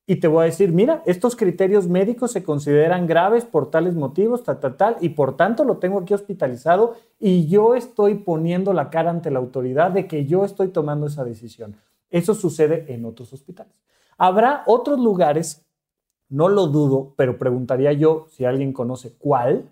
[0.10, 4.44] y te voy a decir, mira, estos criterios médicos se consideran graves por tales motivos,
[4.44, 8.90] tal, tal, tal, y por tanto lo tengo aquí hospitalizado y yo estoy poniendo la
[8.90, 11.76] cara ante la autoridad de que yo estoy tomando esa decisión.
[12.10, 13.72] Eso sucede en otros hospitales.
[14.18, 15.64] Habrá otros lugares,
[16.28, 19.70] no lo dudo, pero preguntaría yo si alguien conoce cuál,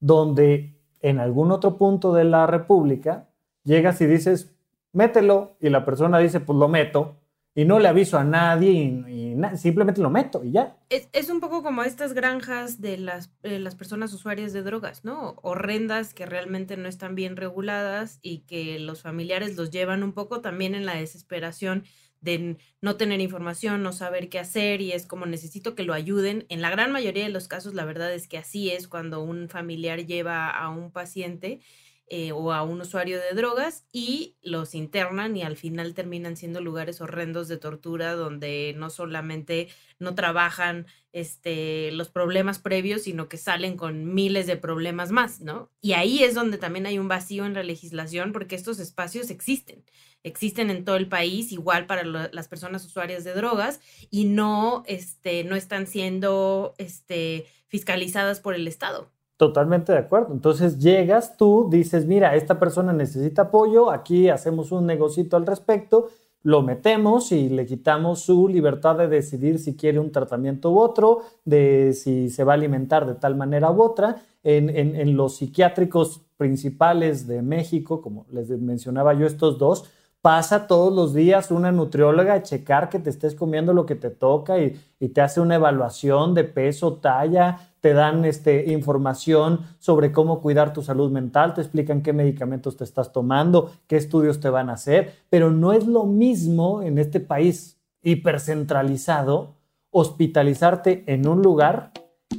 [0.00, 3.28] donde en algún otro punto de la República
[3.62, 4.52] llegas y dices,
[4.92, 7.14] mételo, y la persona dice, pues lo meto,
[7.56, 10.76] y no le aviso a nadie y, simplemente lo meto y ya.
[10.90, 15.36] Es, un poco como estas granjas de las, eh, las personas usuarias de drogas, ¿no?
[15.42, 20.42] Horrendas que realmente no están bien reguladas y que los familiares los llevan un poco
[20.42, 21.84] también en la desesperación
[22.20, 26.44] de no tener información, no saber qué hacer y es como necesito que lo ayuden.
[26.48, 29.48] En la gran mayoría de los casos, la verdad es que así es cuando un
[29.48, 31.60] familiar lleva a un paciente
[32.08, 36.60] eh, o a un usuario de drogas y los internan y al final terminan siendo
[36.60, 43.38] lugares horrendos de tortura donde no solamente no trabajan este, los problemas previos, sino que
[43.38, 45.72] salen con miles de problemas más, ¿no?
[45.80, 49.84] Y ahí es donde también hay un vacío en la legislación porque estos espacios existen,
[50.22, 55.42] existen en todo el país, igual para las personas usuarias de drogas y no, este,
[55.42, 59.10] no están siendo este, fiscalizadas por el Estado.
[59.36, 60.32] Totalmente de acuerdo.
[60.32, 66.08] Entonces llegas tú, dices, mira, esta persona necesita apoyo, aquí hacemos un negocito al respecto,
[66.42, 71.22] lo metemos y le quitamos su libertad de decidir si quiere un tratamiento u otro,
[71.44, 74.22] de si se va a alimentar de tal manera u otra.
[74.44, 81.14] En, los psiquiátricos principales de México, como les mencionaba yo, estos dos, pasa todos los
[81.14, 85.20] días una nutrióloga a checar que te estés comiendo lo que te toca y, te
[85.20, 91.10] hace una evaluación de peso, talla, te dan este, información sobre cómo cuidar tu salud
[91.10, 95.50] mental, te explican qué medicamentos te estás tomando, qué estudios te van a hacer, pero
[95.50, 99.56] no es lo mismo en este país hipercentralizado
[99.90, 101.92] hospitalizarte en un lugar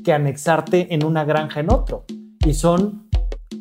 [0.04, 2.06] que anexarte en una granja en otro.
[2.46, 3.10] Y son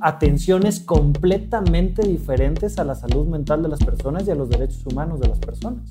[0.01, 5.21] atenciones completamente diferentes a la salud mental de las personas y a los derechos humanos
[5.21, 5.91] de las personas.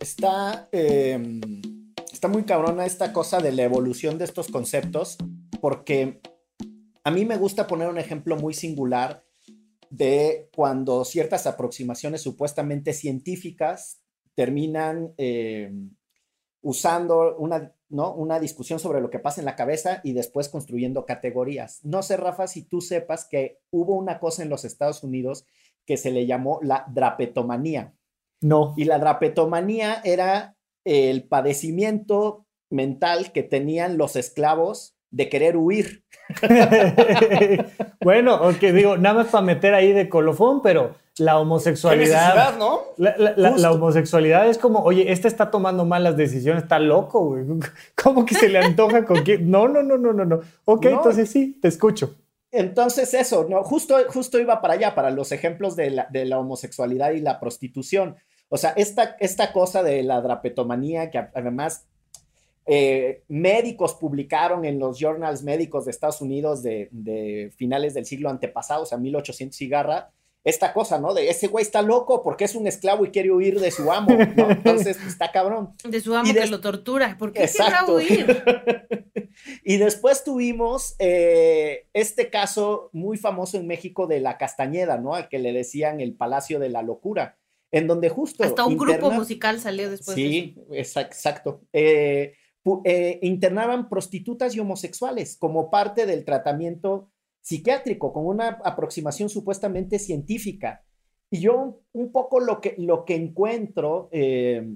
[0.00, 1.40] Está, em,
[2.12, 5.16] está muy cabrona esta cosa de la evolución de estos conceptos,
[5.60, 6.20] porque
[7.04, 9.24] a mí me gusta poner un ejemplo muy singular
[9.90, 14.00] de cuando ciertas aproximaciones supuestamente científicas
[14.34, 15.72] terminan eh,
[16.62, 18.14] usando una, ¿no?
[18.14, 21.84] una discusión sobre lo que pasa en la cabeza y después construyendo categorías.
[21.84, 25.44] No sé, Rafa, si tú sepas que hubo una cosa en los Estados Unidos
[25.86, 27.94] que se le llamó la drapetomanía.
[28.40, 28.74] No.
[28.76, 36.04] Y la drapetomanía era el padecimiento mental que tenían los esclavos de querer huir.
[38.00, 42.56] bueno, ok, digo, nada más para meter ahí de colofón, pero la homosexualidad.
[42.58, 42.80] ¿no?
[42.96, 47.44] La, homosexualidad es como, oye, este está tomando malas decisiones, está loco, güey.
[48.02, 49.50] ¿Cómo que se le antoja con quién?
[49.50, 50.40] No, no, no, no, no, no.
[50.64, 52.16] Ok, entonces sí, te escucho.
[52.52, 53.64] Entonces, eso, ¿no?
[53.64, 58.16] Justo, justo iba para allá, para los ejemplos de la, homosexualidad y la prostitución.
[58.50, 61.86] O sea, esta, esta cosa de la drapetomanía, que además
[62.66, 68.82] eh, médicos publicaron en los journals médicos de Estados Unidos de, finales del siglo antepasado,
[68.82, 70.10] o sea, 1800 cigarra,
[70.44, 71.14] esta cosa, ¿no?
[71.14, 74.10] De ese güey está loco porque es un esclavo y quiere huir de su amo,
[74.36, 74.50] ¿no?
[74.50, 75.70] Entonces, pues, está cabrón.
[75.84, 77.94] De su amo que lo tortura, ¿por qué Exacto.
[77.94, 78.42] huir?
[79.64, 85.14] y después tuvimos eh, este caso muy famoso en México de la Castañeda, ¿no?
[85.14, 87.38] Al que le decían el Palacio de la Locura,
[87.70, 88.42] en donde justo...
[88.42, 90.16] Hasta un grupo musical salió después.
[90.16, 91.00] Sí, de eso.
[91.00, 91.62] exacto.
[91.72, 92.34] Eh,
[92.84, 97.11] eh, internaban prostitutas y homosexuales como parte del tratamiento
[97.42, 100.84] psiquiátrico, con una aproximación supuestamente científica.
[101.28, 104.74] Y yo un poco lo que, lo que encuentro eh,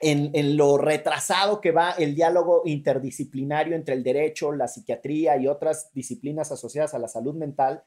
[0.00, 5.46] en, en, lo retrasado que va el diálogo interdisciplinario entre el derecho, la psiquiatría y
[5.46, 7.84] otras disciplinas asociadas a la salud mental,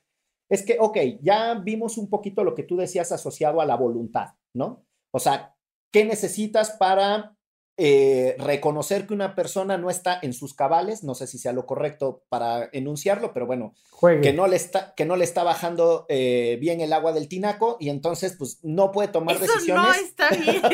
[0.49, 4.36] es que, ok, ya vimos un poquito lo que tú decías asociado a la voluntad,
[4.54, 4.86] ¿no?
[5.12, 5.56] O sea,
[5.91, 7.36] ¿qué necesitas para
[7.75, 11.65] eh, reconocer que una persona no está en sus cabales, no sé si sea lo
[11.65, 13.73] correcto para enunciarlo, pero bueno,
[14.21, 17.77] que no le está, que no le está bajando eh, bien el agua del tinaco
[17.79, 19.86] y entonces pues no puede tomar Eso decisiones.
[19.86, 20.71] No está bien.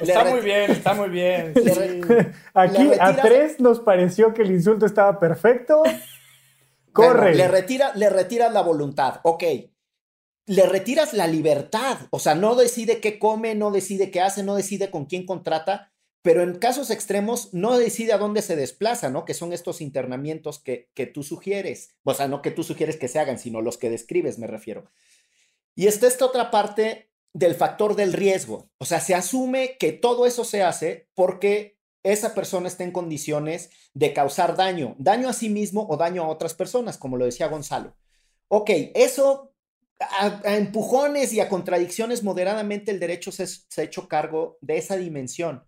[0.00, 1.54] está muy bien, está muy bien.
[2.54, 5.82] Aquí a tres nos pareció que el insulto estaba perfecto.
[6.92, 7.34] Corre.
[7.34, 9.18] le retira, le retira la voluntad.
[9.24, 9.42] Ok,
[10.46, 14.54] le retiras la libertad, o sea, no decide qué come, no decide qué hace, no
[14.54, 15.90] decide con quién contrata,
[16.24, 19.26] pero en casos extremos no decide a dónde se desplaza, ¿no?
[19.26, 23.08] Que son estos internamientos que, que tú sugieres, o sea, no que tú sugieres que
[23.08, 24.90] se hagan, sino los que describes, me refiero.
[25.74, 30.24] Y está esta otra parte del factor del riesgo, o sea, se asume que todo
[30.24, 35.50] eso se hace porque esa persona está en condiciones de causar daño, daño a sí
[35.50, 37.98] mismo o daño a otras personas, como lo decía Gonzalo.
[38.48, 39.52] Ok, eso
[40.00, 44.96] a, empujones y a contradicciones moderadamente el derecho se, se ha hecho cargo de esa
[44.96, 45.64] dimensión.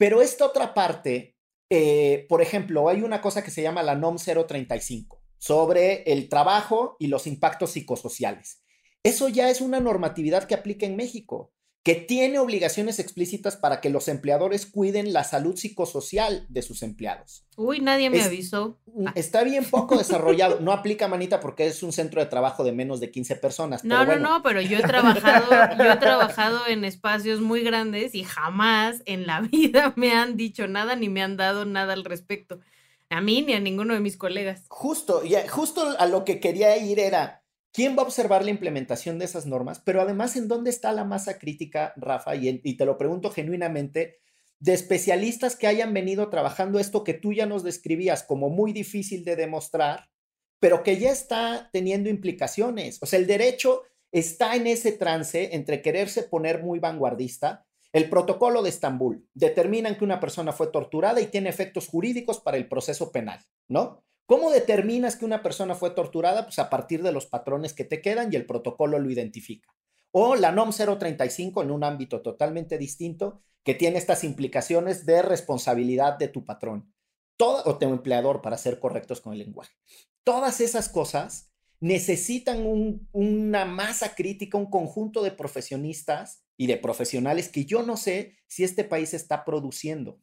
[0.00, 1.36] Pero esta otra parte,
[1.68, 6.96] eh, por ejemplo, hay una cosa que se llama la NOM 035 sobre el trabajo
[6.98, 8.62] y los impactos psicosociales.
[9.02, 13.88] Eso ya es una normatividad que aplica en México que tiene obligaciones explícitas para que
[13.88, 17.46] los empleadores cuiden la salud psicosocial de sus empleados.
[17.56, 18.78] Uy, nadie me avisó.
[19.06, 19.12] Ah.
[19.14, 20.60] Está bien poco desarrollado.
[20.60, 23.82] No aplica, manita, porque es un centro de trabajo de menos de 15 personas.
[23.82, 25.46] No, no, no, pero yo he trabajado,
[25.78, 30.68] yo he trabajado en espacios muy grandes y jamás en la vida me han dicho
[30.68, 32.60] nada ni me han dado nada al respecto.
[33.08, 34.64] A mí ni a ninguno de mis colegas.
[34.68, 37.39] Justo, y justo a lo que quería ir era,
[37.72, 39.80] ¿Quién va a observar la implementación de esas normas?
[39.84, 42.34] Pero además, ¿en dónde está la masa crítica, Rafa?
[42.34, 44.18] Y, te lo pregunto genuinamente,
[44.58, 49.24] de especialistas que hayan venido trabajando esto que tú ya nos describías como muy difícil
[49.24, 50.10] de demostrar,
[50.58, 52.98] pero que ya está teniendo implicaciones.
[53.02, 57.64] O sea, el derecho está en ese trance entre quererse poner muy vanguardista.
[57.92, 62.56] El protocolo de Estambul determina que una persona fue torturada y tiene efectos jurídicos para
[62.56, 64.04] el proceso penal, ¿no?
[64.30, 66.44] ¿Cómo determinas que una persona fue torturada?
[66.44, 69.74] Pues a partir de los patrones que te quedan y el protocolo lo identifica.
[70.12, 76.16] O la NOM 035 en un ámbito totalmente distinto que tiene estas implicaciones de responsabilidad
[76.16, 76.94] de tu patrón
[77.36, 79.74] todo, o tu empleador, para ser correctos con el lenguaje.
[80.22, 82.64] Todas esas cosas necesitan
[83.10, 88.62] una masa crítica, un conjunto de profesionistas y de profesionales que yo no sé si
[88.62, 90.22] este país está produciendo.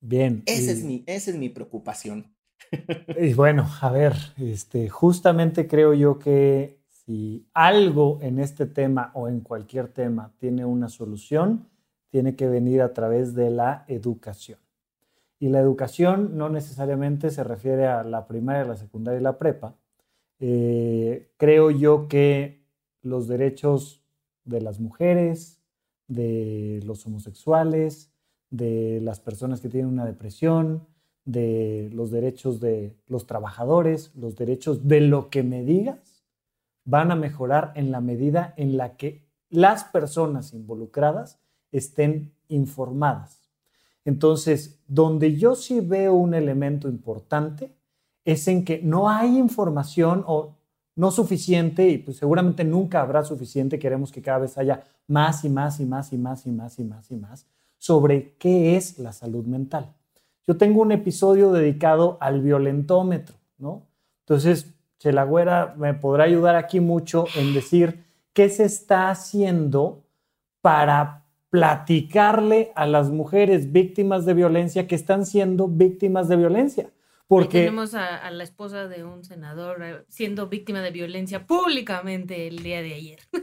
[0.00, 0.42] Bien.
[0.46, 2.34] Esa, es, mi, esa es mi preocupación.
[3.20, 9.28] Y bueno, a ver, este, justamente creo yo que si algo en este tema o
[9.28, 11.68] en cualquier tema tiene una solución,
[12.10, 14.58] tiene que venir a través de la educación.
[15.40, 19.76] Y la educación no necesariamente se refiere a la primaria, la secundaria y la prepa.
[20.40, 22.64] Eh, creo yo que
[23.02, 24.02] los derechos
[24.44, 25.60] de las mujeres,
[26.08, 28.10] de los homosexuales,
[28.50, 30.86] de las personas que tienen una depresión,
[31.28, 36.24] de los derechos de los trabajadores, los derechos de lo que me digas,
[36.86, 41.38] van a mejorar en la medida en la que las personas involucradas
[41.70, 43.50] estén informadas.
[44.06, 47.74] Entonces, donde yo sí veo un elemento importante
[48.24, 50.54] es en que no hay información o
[50.96, 55.50] no suficiente y pues seguramente nunca habrá suficiente, queremos que cada vez haya más y
[55.50, 59.12] más y más y más y más y más y más sobre qué es la
[59.12, 59.94] salud mental.
[60.48, 63.86] Yo tengo un episodio dedicado al violentómetro, ¿no?
[64.20, 70.04] Entonces, Chelagüera me podrá ayudar aquí mucho en decir qué se está haciendo
[70.62, 76.90] para platicarle a las mujeres víctimas de violencia que están siendo víctimas de violencia.
[77.26, 82.62] Porque tenemos a, la esposa de un senador eh, siendo víctima de violencia públicamente el
[82.62, 83.18] día de ayer.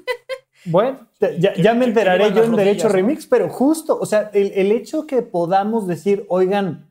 [0.68, 5.06] Bueno, ya, me enteraré yo en Derecho Remix, pero justo, o sea, el, el, hecho
[5.06, 6.85] que podamos decir, oigan,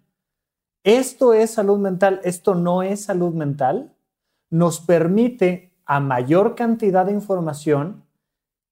[0.84, 3.94] esto es salud mental, esto no es salud mental,
[4.50, 8.04] nos permite a mayor cantidad de información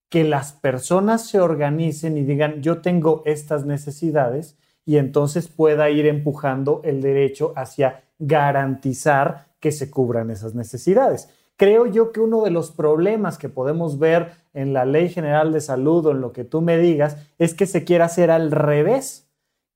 [0.08, 6.06] que las personas se organicen y digan, yo tengo estas necesidades y entonces pueda ir
[6.06, 11.30] empujando el derecho hacia garantizar que se cubran esas necesidades.
[11.56, 15.60] Creo yo que uno de los problemas que podemos ver en la Ley General de
[15.60, 19.21] Salud o en lo que tú me digas es que se quiera hacer al revés,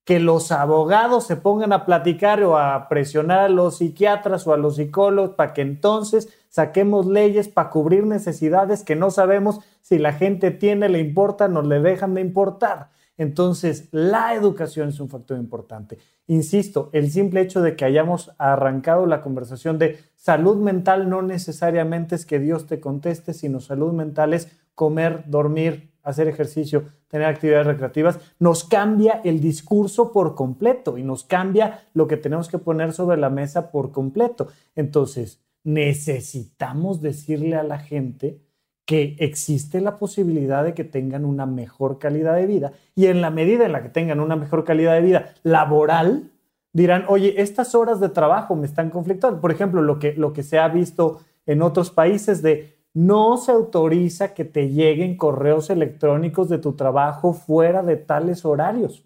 [0.07, 4.57] que los abogados se pongan a platicar o a presionar a los psiquiatras o a
[4.57, 10.13] los psicólogos para que entonces saquemos leyes para cubrir necesidades que no sabemos si la
[10.13, 12.91] gente tiene, le importa, no le dejan de importar.
[13.19, 15.99] Entonces, la educación es un factor importante.
[16.29, 22.15] Insisto, el simple hecho de que hayamos arrancado la conversación de salud mental no necesariamente
[22.15, 27.67] es que Dios te conteste, sino salud mental es comer, dormir, hacer ejercicio, tener actividades
[27.67, 32.93] recreativas, nos cambia el discurso por completo y nos cambia lo que tenemos que poner
[32.93, 34.47] sobre la mesa por completo.
[34.77, 38.39] Entonces, necesitamos decirle a la gente
[38.87, 43.31] que existe la posibilidad de que tengan una mejor calidad de vida y en la
[43.31, 46.31] medida en la que tengan una mejor calidad de vida laboral,
[46.73, 49.41] dirán, oye, estas horas de trabajo me están conflictando.
[49.41, 53.53] Por ejemplo, lo que, lo que se ha visto en otros países de no se
[53.53, 59.05] autoriza que te lleguen correos electrónicos de tu trabajo fuera de tales horarios.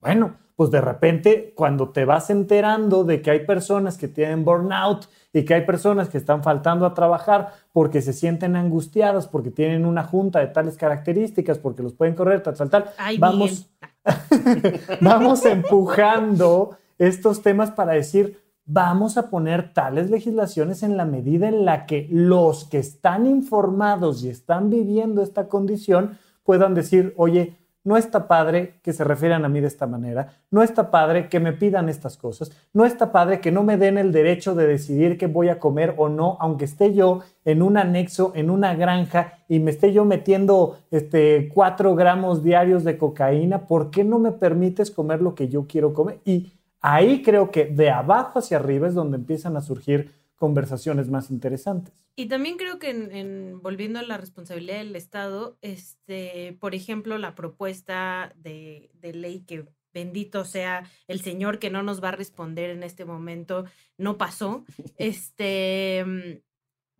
[0.00, 5.06] Bueno, pues de repente cuando te vas enterando de que hay personas que tienen burnout
[5.32, 9.84] y que hay personas que están faltando a trabajar porque se sienten angustiadas, porque tienen
[9.84, 13.68] una junta de tales características, porque los pueden correr, tal, tal, tal, vamos,
[15.00, 18.40] vamos empujando estos temas para decir,
[18.72, 24.24] vamos a poner tales legislaciones en la medida en la que los que están informados
[24.24, 29.48] y están viviendo esta condición puedan decir, oye, no está padre que se refieran a
[29.48, 33.40] mí de esta manera, no está padre que me pidan estas cosas, no está padre
[33.40, 36.64] que no me den el derecho de decidir qué voy a comer o no, aunque
[36.64, 41.94] esté yo en un anexo, en una granja y me esté yo metiendo este, cuatro
[41.94, 46.20] gramos diarios de cocaína, ¿por qué no me permites comer lo que yo quiero comer?
[46.24, 46.52] Y
[46.82, 51.94] ahí creo que de abajo hacia arriba es donde empiezan a surgir conversaciones más interesantes.
[52.16, 57.34] Y también creo que en, volviendo a la responsabilidad del Estado, este, por ejemplo, la
[57.34, 62.82] propuesta de, ley que bendito sea el Señor que no nos va a responder en
[62.82, 63.64] este momento,
[63.96, 64.64] no pasó.
[64.96, 66.42] Este,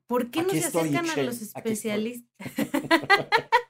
[0.06, 2.28] ¿por qué no se acercan a los especialistas?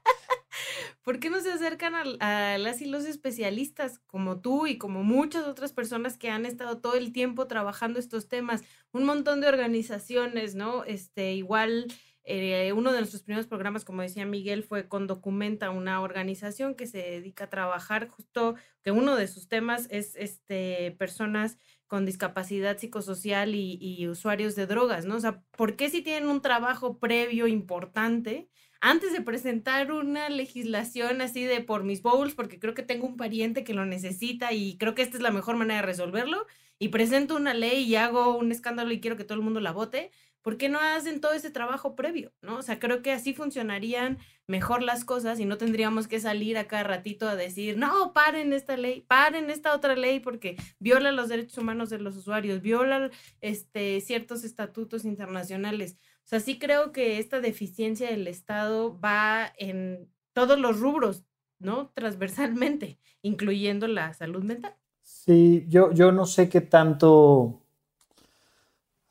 [1.03, 5.47] ¿por qué no se acercan a, las y los especialistas como tú y como muchas
[5.47, 8.63] otras personas que han estado todo el tiempo trabajando estos temas?
[8.93, 10.85] Un montón de organizaciones, ¿no?
[10.85, 11.93] Este, igual,
[12.25, 16.87] eh, uno de nuestros primeros programas, como decía Miguel, fue con Documenta, una organización que
[16.87, 22.79] se dedica a trabajar justo, que uno de sus temas es este, personas con discapacidad
[22.79, 25.17] psicosocial y, y usuarios de drogas, ¿no?
[25.17, 28.49] O sea, ¿por qué si tienen un trabajo previo importante?
[28.83, 33.17] Antes de presentar una legislación así de por mis bowls, porque creo que tengo un
[33.17, 36.47] pariente que lo necesita y creo que esta es la mejor manera de resolverlo,
[36.81, 39.71] y presento una ley y hago un escándalo y quiero que todo el mundo la
[39.71, 40.11] vote,
[40.43, 42.33] ¿por qué no hacen todo ese trabajo previo?
[42.43, 42.57] ¿no?
[42.57, 44.19] O sea, creo que así funcionarían
[44.49, 48.53] mejor las cosas y no tendríamos que salir a cada ratito a decir, no, paren
[48.53, 53.13] esta ley, paren esta otra ley porque viola los derechos humanos de los usuarios, viola
[53.41, 55.97] este, ciertos estatutos internacionales.
[56.25, 61.25] O sea, sí creo que esta deficiencia del Estado va en todos los rubros,
[61.59, 61.91] ¿no?
[61.95, 64.75] Transversalmente, incluyendo la salud mental.
[65.03, 67.61] Sí, yo, yo no sé qué tanto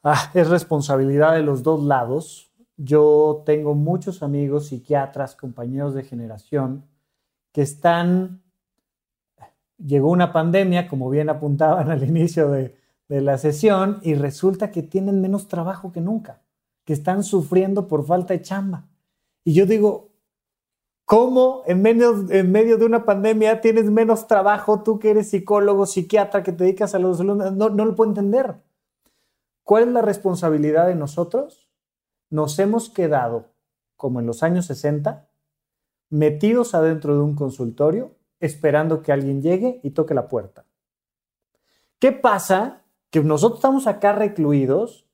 [0.03, 2.51] ah, es responsabilidad de los dos lados.
[2.77, 6.85] Yo tengo muchos amigos psiquiatras, compañeros de generación,
[7.51, 8.41] que están...
[9.77, 12.75] Llegó una pandemia, como bien apuntaban al inicio de,
[13.09, 16.40] de la sesión, y resulta que tienen menos trabajo que nunca
[16.85, 18.87] que están sufriendo por falta de chamba.
[19.43, 20.11] Y yo digo,
[21.05, 25.85] ¿cómo en medio, en medio de una pandemia tienes menos trabajo tú que eres psicólogo,
[25.85, 27.53] psiquiatra, que te dedicas a los alumnos?
[27.53, 28.55] No, no lo puedo entender.
[29.63, 31.69] ¿Cuál es la responsabilidad de nosotros?
[32.29, 33.49] Nos hemos quedado,
[33.95, 35.29] como en los años 60,
[36.09, 40.65] metidos adentro de un consultorio esperando que alguien llegue y toque la puerta.
[41.99, 42.81] ¿Qué pasa?
[43.11, 45.05] Que nosotros estamos acá recluidos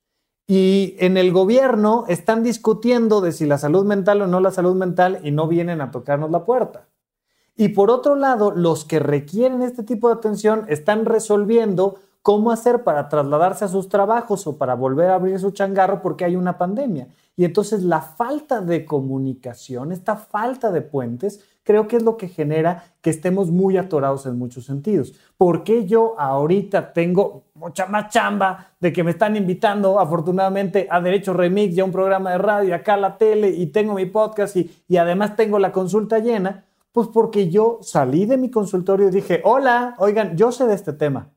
[0.47, 4.75] y en el gobierno están discutiendo de si la salud mental o no la salud
[4.75, 6.87] mental y no vienen a tocarnos la puerta.
[7.57, 12.83] Y por otro lado, los que requieren este tipo de atención están resolviendo cómo hacer
[12.83, 16.57] para trasladarse a sus trabajos o para volver a abrir su changarro porque hay una
[16.57, 17.07] pandemia.
[17.35, 22.27] Y entonces la falta de comunicación, esta falta de puentes, creo que es lo que
[22.27, 25.13] genera que estemos muy atorados en muchos sentidos.
[25.37, 31.01] ¿Por qué yo ahorita tengo mucha más chamba de que me están invitando afortunadamente a
[31.01, 34.05] Derecho Remix y a un programa de radio, acá a la tele y tengo mi
[34.05, 36.65] podcast y, y además tengo la consulta llena?
[36.91, 40.93] Pues porque yo salí de mi consultorio y dije, hola, oigan, yo sé de este
[40.93, 41.31] tema.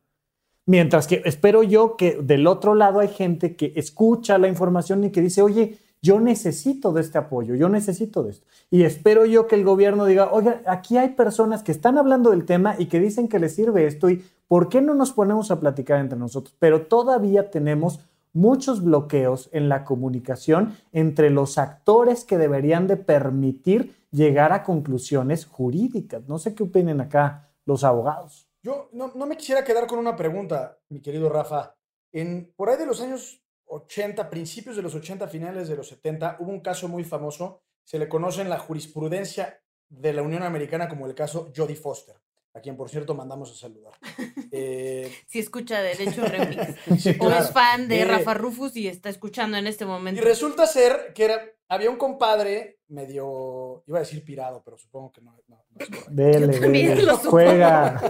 [0.67, 5.11] Mientras que espero yo que del otro lado hay gente que escucha la información y
[5.11, 8.47] que dice, oye, yo necesito de este apoyo, yo necesito de esto.
[8.71, 12.47] Y espero yo que el gobierno diga, oiga, aquí hay personas que están hablando del
[12.47, 15.61] tema y que dicen que les sirve esto y ¿por qué no nos ponemos a
[15.61, 16.57] platicar entre nosotros?
[16.59, 18.01] Pero todavía tenemos
[18.33, 25.45] muchos bloqueos en la comunicación entre los actores que deberían de permitir llegar a conclusiones
[25.45, 26.27] jurídicas.
[26.29, 28.49] No sé qué opinen acá los abogados.
[28.63, 31.77] Yo no, no me quisiera quedar con una pregunta, mi querido Rafa.
[32.13, 36.37] En, por ahí de los años 80, principios de los 80, finales de los 70,
[36.41, 40.89] hubo un caso muy famoso, se le conoce en la jurisprudencia de la Unión Americana
[40.89, 42.17] como el caso Jodie Foster,
[42.55, 43.95] a quien por cierto mandamos a saludar.
[44.53, 46.75] Eh, si escucha Derecho Remix
[47.21, 50.21] o es fan de eh, Rafa Rufus y está escuchando en este momento.
[50.21, 55.13] Y resulta ser que era, había un compadre medio, iba a decir pirado, pero supongo
[55.13, 58.01] que no, no, no es Dele, dele, juega.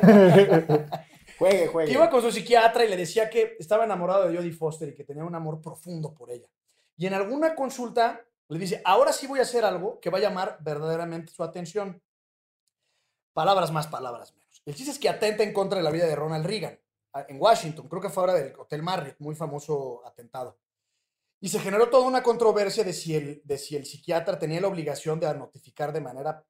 [1.40, 1.92] Juegue, juegue.
[1.92, 5.04] iba con su psiquiatra y le decía que estaba enamorado de Jodie Foster y que
[5.04, 6.46] tenía un amor profundo por ella.
[6.98, 10.20] Y en alguna consulta le dice, ahora sí voy a hacer algo que va a
[10.20, 12.02] llamar verdaderamente su atención.
[13.32, 14.62] Palabras más, palabras menos.
[14.66, 16.78] El chiste es que atenta en contra de la vida de Ronald Reagan
[17.28, 17.88] en Washington.
[17.88, 20.58] Creo que fue ahora del Hotel Marriott, muy famoso atentado.
[21.40, 24.68] Y se generó toda una controversia de si el, de si el psiquiatra tenía la
[24.68, 26.44] obligación de notificar de manera,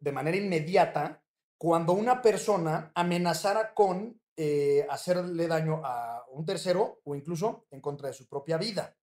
[0.00, 1.22] de manera inmediata
[1.58, 8.06] cuando una persona amenazara con eh, hacerle daño a un tercero o incluso en contra
[8.06, 8.96] de su propia vida.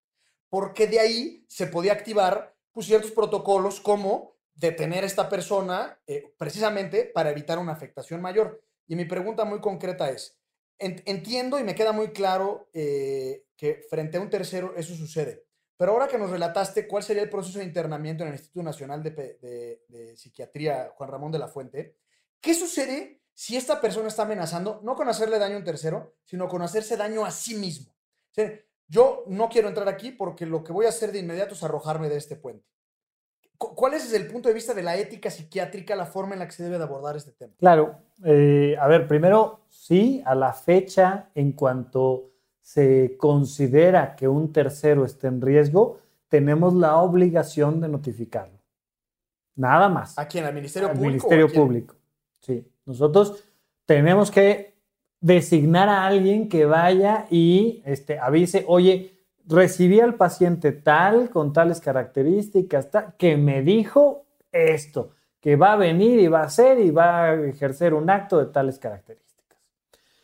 [0.48, 6.34] Porque de ahí se podía activar pues, ciertos protocolos como detener a esta persona eh,
[6.38, 8.62] precisamente para evitar una afectación mayor.
[8.88, 10.40] Y mi pregunta muy concreta es,
[10.80, 15.44] entiendo y me queda muy claro eh, que frente a un tercero eso sucede,
[15.76, 19.02] pero ahora que nos relataste cuál sería el proceso de internamiento en el Instituto Nacional
[19.02, 19.12] de,
[19.90, 21.96] de Psiquiatría Juan Ramón de la Fuente,
[22.46, 26.48] ¿Qué sucede si esta persona está amenazando no con hacerle daño a un tercero, sino
[26.48, 27.92] con hacerse daño a sí mismo?
[28.88, 32.08] yo no quiero entrar aquí porque lo que voy a hacer de inmediato es arrojarme
[32.08, 32.68] de este puente.
[33.58, 36.46] ¿Cuál es desde el punto de vista de la ética psiquiátrica la forma en la
[36.46, 37.54] que se debe de abordar este tema?
[37.58, 42.30] Claro, eh, a ver, primero, sí, a la fecha, en cuanto
[42.62, 48.60] se considera que un tercero está en riesgo, tenemos la obligación de notificarlo.
[49.56, 50.20] Nada más.
[50.20, 50.46] ¿A quién?
[50.46, 51.28] ¿Al Ministerio Al Público?
[51.28, 51.96] Ministerio Público.
[52.46, 53.44] Sí, nosotros
[53.88, 54.76] tenemos que
[55.20, 59.18] designar a alguien que vaya y este, avise, oye,
[59.48, 66.20] recibí al paciente tal, con tales características, que me dijo esto, que va a venir
[66.20, 69.58] y va a hacer y va a ejercer un acto de tales características.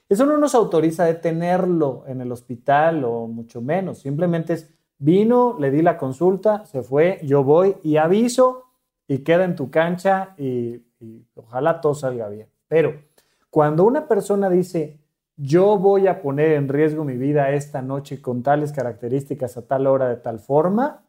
[0.07, 4.69] Eso no nos autoriza a detenerlo en el hospital o mucho menos, simplemente es,
[4.99, 8.65] vino, le di la consulta, se fue, yo voy y aviso
[9.07, 12.47] y queda en tu cancha y y ojalá todo salga bien.
[12.67, 13.01] Pero
[13.49, 14.99] cuando una persona dice,
[15.35, 19.87] yo voy a poner en riesgo mi vida esta noche con tales características a tal
[19.87, 21.03] hora de tal forma,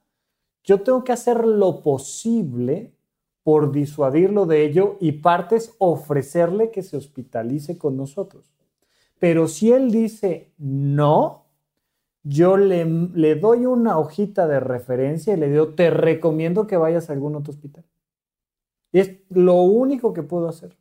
[0.64, 2.94] yo tengo que hacer lo posible
[3.42, 8.52] por disuadirlo de ello y partes ofrecerle que se hospitalice con nosotros.
[9.18, 11.46] Pero si él dice no,
[12.22, 17.10] yo le, le doy una hojita de referencia y le digo, te recomiendo que vayas
[17.10, 17.84] a algún otro hospital.
[18.92, 20.76] Es lo único que puedo hacer.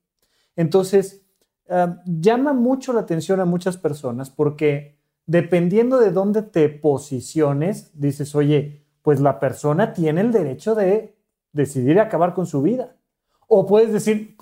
[0.55, 1.25] Entonces,
[1.69, 8.35] ah, llama mucho la atención a muchas personas porque dependiendo de dónde te posiciones, dices,
[8.35, 11.15] oye, pues la persona tiene el derecho de
[11.53, 12.95] decidir acabar con su vida.
[13.47, 14.35] O puedes decir,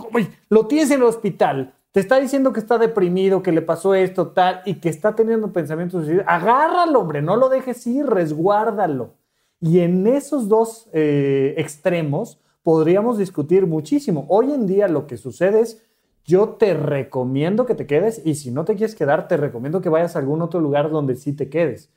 [0.50, 4.30] lo tienes en el hospital, te está diciendo que está deprimido, que le pasó esto,
[4.30, 6.26] tal, y que está teniendo pensamientos suicidas.
[6.28, 9.16] Agárralo, hombre, no lo dejes ir, resguárdalo.
[9.60, 14.26] Y en esos dos eh, extremos, podríamos discutir muchísimo.
[14.30, 15.84] Hoy en día lo que sucede es,
[16.26, 19.90] yo te recomiendo que te quedes y si no te quieres quedar, te recomiendo que
[19.90, 21.92] vayas a algún otro lugar donde sí te quedes.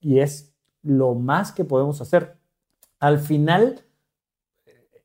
[0.00, 2.36] Y es lo más que podemos hacer.
[2.98, 3.84] Al final,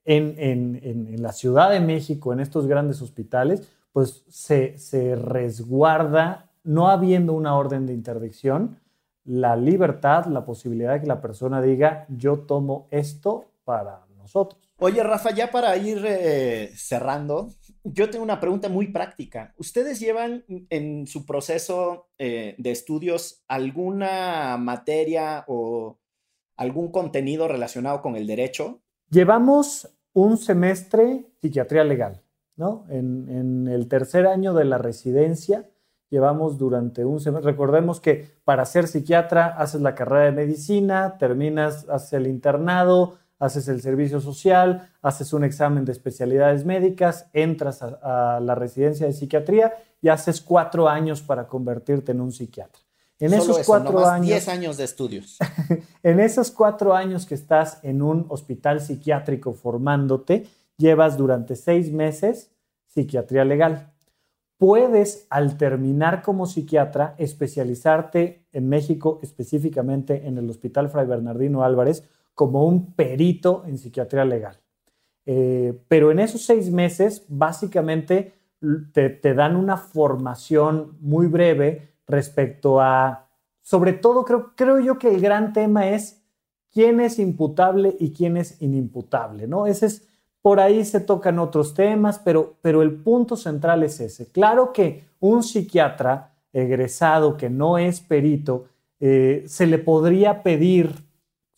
[0.05, 0.35] en,
[0.81, 7.33] en, la Ciudad de México, en estos grandes hospitales, pues se, se resguarda no habiendo
[7.33, 8.79] una orden de interdicción,
[9.25, 14.62] la libertad, la posibilidad de que la persona diga, yo tomo esto para nosotros.
[14.85, 17.47] Oye, Rafa, ya para ir eh, cerrando,
[17.85, 19.53] yo tengo una pregunta muy práctica.
[19.57, 26.01] ¿Ustedes llevan en su proceso eh, de estudios alguna materia o
[26.57, 28.81] algún contenido relacionado con el derecho?
[29.09, 32.21] Llevamos un semestre psiquiatría legal,
[32.57, 32.85] ¿no?
[32.89, 35.69] En, en el tercer año de la residencia
[36.09, 37.51] llevamos durante un semestre.
[37.51, 43.67] Recordemos que para ser psiquiatra haces la carrera de medicina, terminas, haces el internado, haces
[43.67, 49.73] el servicio social, haces un examen de especialidades médicas, entras a, la residencia de psiquiatría
[50.01, 52.81] y haces cuatro años para convertirte en un psiquiatra.
[53.19, 54.27] En esos cuatro años.
[54.27, 55.37] Diez años de estudios.
[56.03, 62.49] en esos cuatro años que estás en un hospital psiquiátrico formándote, llevas durante seis meses
[62.87, 63.91] psiquiatría legal.
[64.57, 72.03] Puedes, al terminar como psiquiatra, especializarte en México, específicamente en el Hospital Fray Bernardino Álvarez,
[72.33, 74.59] como un perito en psiquiatría legal.
[75.25, 78.33] Eh, pero en esos seis meses, básicamente,
[78.91, 83.29] te, dan una formación muy breve respecto a,
[83.61, 86.23] sobre todo, creo, creo yo que el gran tema es
[86.71, 89.67] quién es imputable y quién es inimputable, ¿no?
[89.67, 90.07] Ese es,
[90.41, 94.31] por ahí se tocan otros temas, pero, pero el punto central es ese.
[94.31, 98.65] Claro que un psiquiatra egresado que no es perito,
[98.99, 100.95] eh, se le podría pedir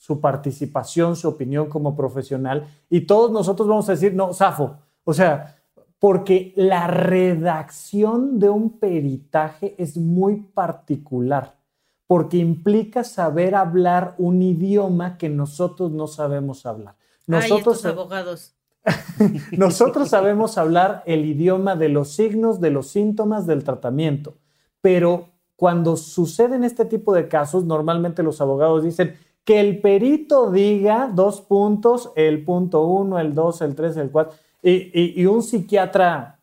[0.05, 5.13] su participación, su opinión como profesional, y todos nosotros vamos a decir, no, Safo, o
[5.15, 5.57] sea,
[5.97, 11.55] porque la redacción de un peritaje es muy particular,
[12.05, 16.93] porque implica saber hablar un idioma que nosotros no sabemos hablar.
[17.25, 18.53] Nosotros, abogados.
[19.57, 24.37] nosotros sabemos hablar el idioma de los signos, de los síntomas, del tratamiento,
[24.81, 29.15] pero cuando suceden este tipo de casos, normalmente los abogados dicen,
[29.45, 34.33] que el perito diga dos puntos, el punto uno, el dos, el tres, el cuatro,
[34.61, 36.39] y, un psiquiatra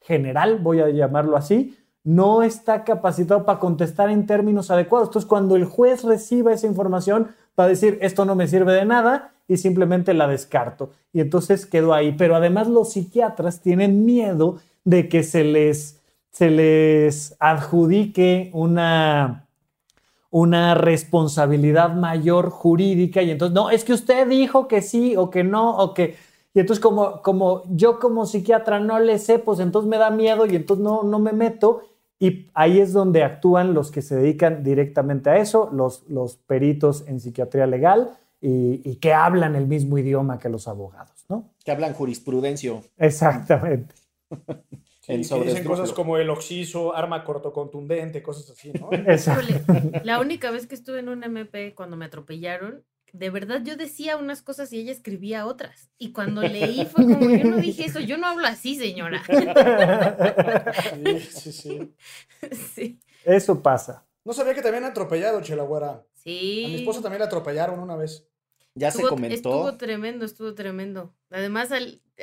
[0.00, 5.08] general, voy a llamarlo así, no está capacitado para contestar en términos adecuados.
[5.08, 7.28] Entonces, cuando el juez reciba esa información,
[7.60, 10.90] va a decir, esto no me sirve de nada y simplemente la descarto.
[11.12, 12.14] Y entonces quedó ahí.
[12.16, 19.47] Pero además los psiquiatras tienen miedo de que se les, se les adjudique una
[20.30, 25.44] una responsabilidad mayor jurídica y entonces, no, es que usted dijo que sí o que
[25.44, 26.16] no o que...
[26.54, 30.46] Y entonces como, como yo como psiquiatra no le sé, pues entonces me da miedo
[30.46, 31.82] y entonces no, no me meto.
[32.18, 37.04] Y ahí es donde actúan los que se dedican directamente a eso, los, los peritos
[37.06, 41.44] en psiquiatría legal y, y que hablan el mismo idioma que los abogados, ¿no?
[41.64, 42.80] Que hablan jurisprudencia.
[42.96, 43.94] Exactamente.
[45.16, 48.90] dicen cosas como el oxiso, arma cortocontundente, cosas así, ¿no?
[50.04, 54.16] La única vez que estuve en un MP cuando me atropellaron, de verdad yo decía
[54.16, 55.90] unas cosas y ella escribía otras.
[55.98, 59.22] Y cuando leí fue como, yo no dije eso, yo no hablo así, señora.
[61.30, 61.94] Sí, sí,
[62.74, 63.00] sí.
[63.24, 64.06] Eso pasa.
[64.24, 66.04] No sabía que te habían atropellado, Chelagüera.
[66.14, 66.64] Sí.
[66.66, 68.28] A mi esposa también la atropellaron una vez.
[68.74, 69.34] Ya se comentó.
[69.34, 71.14] Estuvo tremendo, estuvo tremendo.
[71.30, 71.70] Además,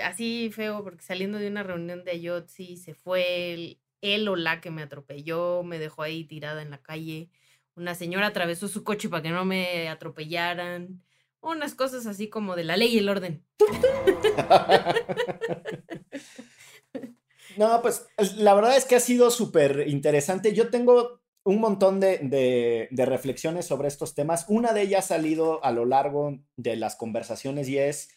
[0.04, 4.72] así feo, porque saliendo de una reunión de Ayotzi, se fue él, o la que
[4.72, 7.30] me atropelló, me dejó ahí tirada en la calle.
[7.76, 11.02] Una señora atravesó su coche para que no me atropellaran.
[11.42, 13.46] Unas cosas así como de la ley y el orden.
[17.58, 20.54] no, pues la verdad es que ha sido súper interesante.
[20.54, 24.46] Yo tengo un montón de, reflexiones sobre estos temas.
[24.50, 28.10] Una de ellas ha salido a lo largo de las conversaciones y es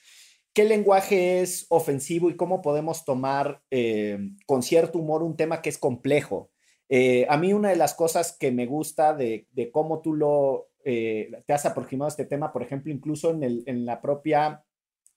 [0.55, 5.69] qué lenguaje es ofensivo y cómo podemos tomar eh, con cierto humor un tema que
[5.69, 6.51] es complejo.
[6.89, 11.31] Eh, a mí una de las cosas que me gusta de, cómo tú lo, eh,
[11.47, 14.65] te has aproximado a este tema, por ejemplo, incluso en, el, en, la propia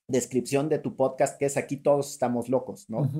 [0.06, 3.10] descripción de tu podcast, que es aquí todos estamos locos, ¿no?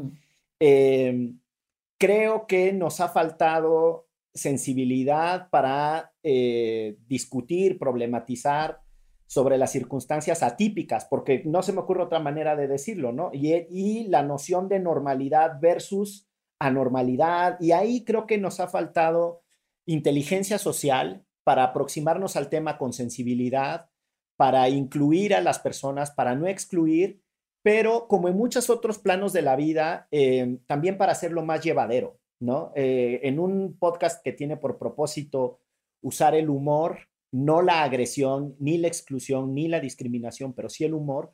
[1.98, 8.80] creo que nos ha faltado sensibilidad para eh, discutir, problematizar
[9.26, 13.30] sobre las circunstancias atípicas, porque no se me ocurre otra manera de decirlo, ¿no?
[13.32, 16.28] Y, y la noción de normalidad versus
[16.58, 19.42] anormalidad, y ahí creo que nos ha faltado
[19.86, 23.88] inteligencia social para aproximarnos al tema con sensibilidad,
[24.36, 27.22] para incluir a las personas, para no excluir,
[27.62, 32.18] pero como en muchos otros planos de la vida, eh, también para hacerlo más llevadero.
[32.42, 32.72] ¿No?
[32.74, 35.60] Eh, en un podcast que tiene por propósito
[36.02, 36.98] usar el humor,
[37.30, 41.32] no la agresión, ni la exclusión, ni la discriminación, pero sí el humor,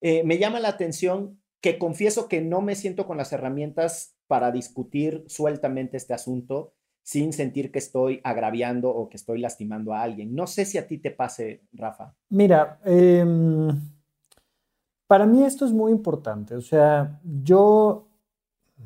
[0.00, 4.50] eh, me llama la atención que confieso que no me siento con las herramientas para
[4.50, 6.74] discutir sueltamente este asunto.
[7.00, 10.34] sin sentir que estoy agraviando o que estoy lastimando a alguien.
[10.34, 12.14] No sé si a ti te pase, Rafa.
[12.28, 13.70] Mira, em,
[15.06, 16.54] para mí esto es muy importante.
[16.54, 18.07] O sea, yo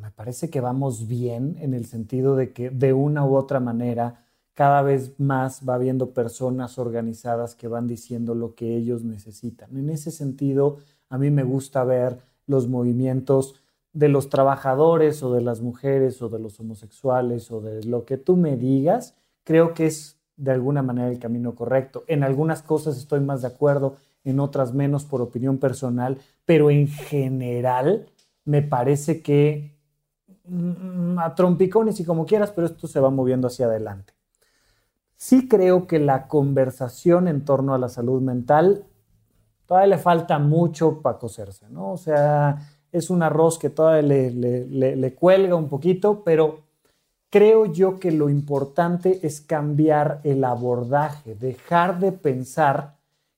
[0.01, 4.25] me parece que vamos bien en el sentido de que de una u otra manera
[4.55, 9.77] cada vez más va habiendo personas organizadas que van diciendo lo que ellos necesitan.
[9.77, 10.79] En ese sentido,
[11.09, 13.55] a mí me gusta ver los movimientos
[13.93, 18.17] de los trabajadores o de las mujeres o de los homosexuales o de lo que
[18.17, 19.15] tú me digas,
[19.45, 22.05] creo que es de alguna manera el camino correcto.
[22.07, 26.89] En algunas cosas estoy más de acuerdo, en otras menos por opinión personal, pero en
[26.89, 28.07] general
[28.45, 29.77] me parece que
[31.19, 34.13] a trompicones y como quieras, pero esto se va moviendo hacia adelante.
[35.17, 38.85] Sí creo que la conversación en torno a la salud mental
[39.67, 41.93] todavía le falta mucho para coserse, ¿no?
[41.93, 42.59] O sea,
[42.91, 46.61] es un arroz que todavía le, cuelga un poquito, pero
[47.31, 52.97] creo yo que lo importante es cambiar el abordaje, dejar de pensar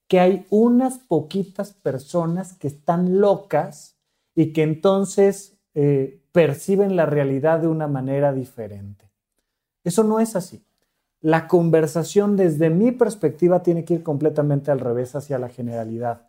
[0.09, 3.97] que hay unas poquitas personas que están locas
[4.35, 9.05] y que entonces eh, perciben la realidad de una manera diferente.
[9.83, 10.62] Eso no es así.
[11.20, 16.22] La conversación desde mi perspectiva tiene que ir completamente al revés hacia la generalidad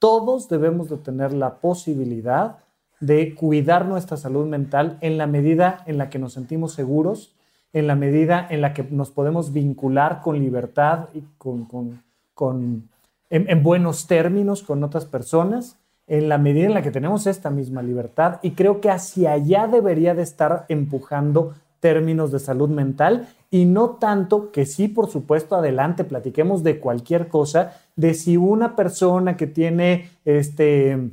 [0.00, 2.58] todos debemos de tener la posibilidad
[2.98, 7.36] de cuidar nuestra salud mental en la medida en la que nos sentimos seguros,
[7.72, 12.02] en la medida en la que nos podemos vincular con libertad y con,
[13.30, 15.78] en, buenos términos con otras personas,
[16.10, 18.40] en la medida en la que tenemos esta misma libertad.
[18.42, 23.90] Y creo que hacia allá debería de estar empujando términos de salud mental y no
[23.90, 29.46] tanto que sí, por supuesto, adelante, platiquemos de cualquier cosa, de si una persona que
[29.46, 31.10] tiene este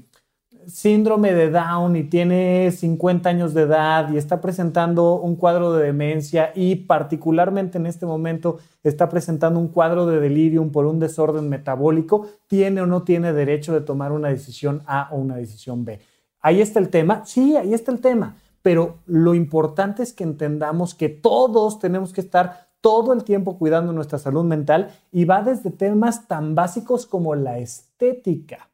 [0.68, 5.86] síndrome de Down y tiene 50 años de edad y está presentando un cuadro de
[5.86, 11.48] demencia y particularmente en este momento está presentando un cuadro de delirium por un desorden
[11.48, 16.00] metabólico, tiene o no tiene derecho de tomar una decisión A o una decisión B.
[16.42, 18.36] Ahí está el tema, sí, ahí está el tema.
[18.62, 23.94] Pero lo importante es que entendamos que todos tenemos que estar todo el tiempo cuidando
[23.94, 28.70] nuestra salud mental y va desde temas tan básicos como la estética,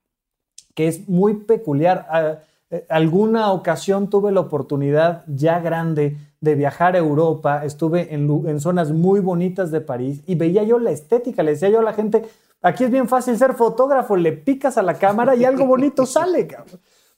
[0.73, 2.05] que es muy peculiar.
[2.09, 8.59] Ah, eh, alguna ocasión tuve la oportunidad ya grande de viajar a Europa, estuve en,
[8.59, 11.93] zonas muy bonitas de París y veía yo la estética, le decía yo a la
[11.93, 12.23] gente,
[12.61, 16.47] aquí es bien fácil ser fotógrafo, le picas a la cámara y algo bonito sale.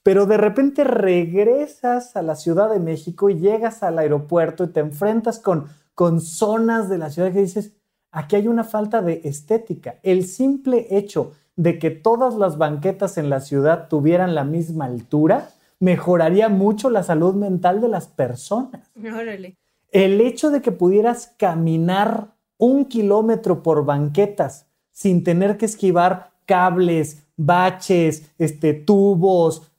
[0.02, 4.80] Pero de repente regresas a la Ciudad de México y llegas al aeropuerto y te
[4.80, 7.72] enfrentas con, con zonas de la ciudad que dices,
[8.12, 9.96] aquí hay una falta de estética.
[10.02, 15.50] El simple hecho de que todas las banquetas en la ciudad tuvieran la misma altura
[15.80, 18.90] mejoraría mucho la salud mental de las personas.
[18.96, 19.56] Órale.
[19.90, 22.28] El hecho de que pudieras caminar
[22.58, 29.70] un kilómetro por banquetas sin tener que esquivar cables, baches, este, tubos,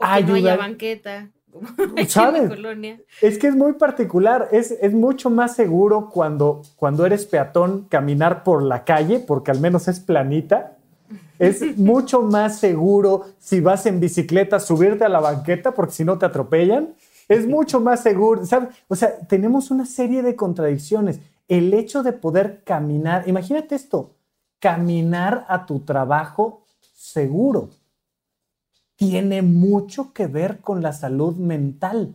[0.00, 1.30] no haya banqueta.
[2.08, 2.48] ¿Sabes?
[2.48, 3.00] Colonia.
[3.20, 8.44] Es que es muy particular, es, es, mucho más seguro cuando, cuando eres peatón caminar
[8.44, 10.78] por la calle, porque al menos es planita.
[11.40, 16.18] Es mucho más seguro si vas en bicicleta subirte a la banqueta, porque si no
[16.18, 16.90] te atropellan.
[17.28, 18.68] Es mucho más seguro, ¿sabes?
[18.88, 21.18] O sea, tenemos una serie de contradicciones.
[21.48, 24.10] El hecho de poder caminar, imagínate esto,
[24.58, 27.70] caminar a tu trabajo seguro
[28.96, 32.14] tiene mucho que ver con la salud mental.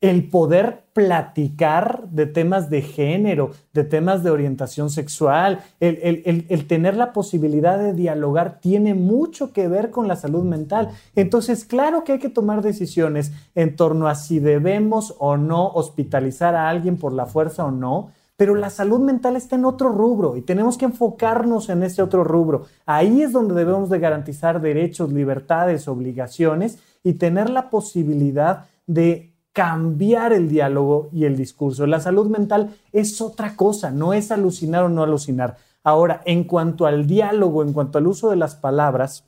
[0.00, 7.12] El poder platicar de temas de género, de temas de orientación sexual, el, tener la
[7.12, 10.90] posibilidad de dialogar tiene mucho que ver con la salud mental.
[11.16, 16.54] Entonces, claro que hay que tomar decisiones en torno a si debemos o no hospitalizar
[16.54, 20.36] a alguien por la fuerza o no, pero la salud mental está en otro rubro
[20.36, 22.66] y tenemos que enfocarnos en ese otro rubro.
[22.86, 30.32] Ahí es donde debemos de garantizar derechos, libertades, obligaciones y tener la posibilidad de cambiar
[30.32, 31.84] el diálogo y el discurso.
[31.88, 35.56] La salud mental es otra cosa, no es alucinar o no alucinar.
[35.82, 39.24] Ahora, en cuanto al diálogo, en cuanto al uso de las palabras,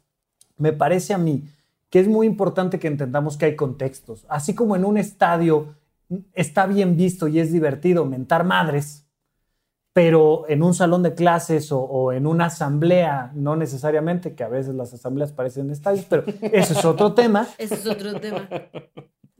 [0.56, 1.48] me parece a mí
[1.90, 4.24] que es muy importante que entendamos que hay contextos.
[4.28, 5.74] Así como en un estadio
[6.32, 9.08] está bien visto y es divertido mentar madres,
[9.92, 14.76] pero en un salón de clases o, en una asamblea, no necesariamente, que a veces
[14.76, 17.48] las asambleas parecen estadios, pero ese es otro tema.
[17.58, 18.48] Ese es otro tema.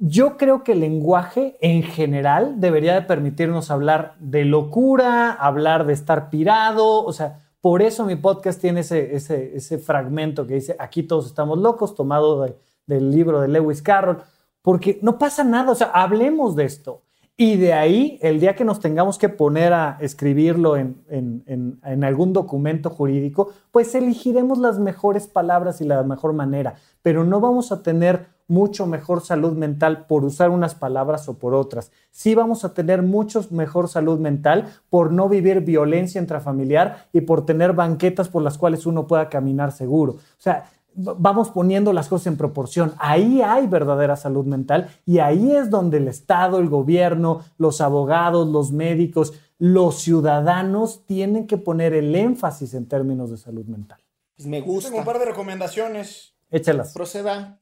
[0.02, 5.92] Yo creo que el lenguaje en general debería de permitirnos hablar de locura, hablar de
[5.92, 11.02] estar pirado, o sea, por eso mi podcast tiene ese, ese, fragmento que dice, aquí
[11.02, 12.46] todos estamos locos, tomado
[12.86, 14.22] del libro de Lewis Carroll
[14.62, 17.02] porque no pasa nada, o sea, hablemos de esto.
[17.42, 22.04] Y de ahí, el día que nos tengamos que poner a escribirlo en, en, en,
[22.04, 27.72] algún documento jurídico, pues elegiremos las mejores palabras y la mejor manera, pero no vamos
[27.72, 31.92] a tener mucho mejor salud mental por usar unas palabras o por otras.
[32.10, 37.46] Sí vamos a tener mucho mejor salud mental por no vivir violencia intrafamiliar y por
[37.46, 40.14] tener banquetas por las cuales uno pueda caminar seguro.
[40.14, 40.64] O sea,
[40.94, 42.94] vamos poniendo las cosas en proporción.
[42.98, 48.48] Ahí hay verdadera salud mental y ahí es donde el Estado, el gobierno, los abogados,
[48.48, 54.00] los médicos, los ciudadanos tienen que poner el énfasis en términos de salud mental.
[54.36, 54.88] Pues me gusta.
[54.88, 56.34] Tengo un par de recomendaciones.
[56.50, 56.92] Échalas.
[56.94, 57.60] Proceda.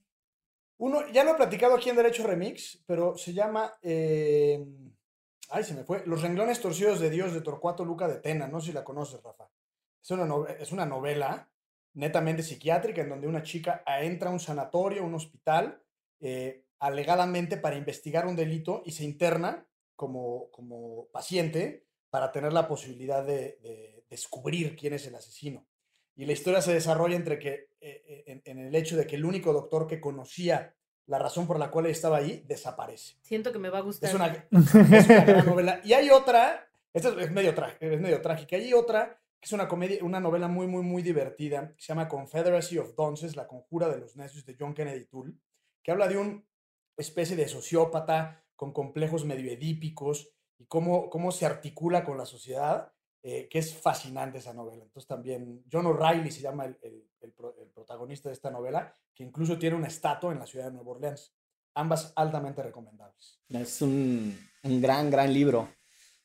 [0.79, 3.75] Uno, ya lo he platicado aquí en Derecho Remix, pero se llama.
[3.83, 4.65] Eh,
[5.51, 6.05] ay, se me fue.
[6.07, 8.47] Los renglones torcidos de Dios de Torcuato Luca de Tena.
[8.47, 9.49] No sé si la conoces, Rafa.
[10.01, 10.29] Es una,
[10.61, 11.49] es una novela
[11.95, 15.83] netamente psiquiátrica, en donde una chica entra a un sanatorio, un hospital,
[16.21, 19.67] eh, alegadamente para investigar un delito y se interna
[19.97, 25.67] como, como paciente para tener la posibilidad de, descubrir quién es el asesino.
[26.17, 29.25] Y la historia se desarrolla entre que, eh, eh, en, el hecho de que el
[29.25, 30.75] único doctor que conocía
[31.07, 33.17] la razón por la cual estaba ahí desaparece.
[33.23, 34.09] Siento que me va a gustar.
[34.09, 35.81] Es una, es una gran novela.
[35.85, 40.21] Y hay otra, esta es medio, es medio trágica, hay otra es una comedia, una
[40.21, 44.17] novela muy, muy, muy divertida, que se llama Confederacy of Dunces, La Conjura de los
[44.17, 45.35] Necios de John Kennedy Toole,
[45.83, 46.43] que habla de una
[46.97, 52.93] especie de sociópata con complejos medio edípicos y cómo, cómo se articula con la sociedad,
[53.23, 54.83] eh, que es fascinante esa novela.
[54.83, 57.33] Entonces también John O'Reilly se llama el, el,
[57.73, 61.35] protagonista de esta novela, que incluso tiene una estatua en la ciudad de Nueva Orleans.
[61.75, 63.41] Ambas altamente recomendables.
[63.49, 65.69] Es un, un gran, gran libro.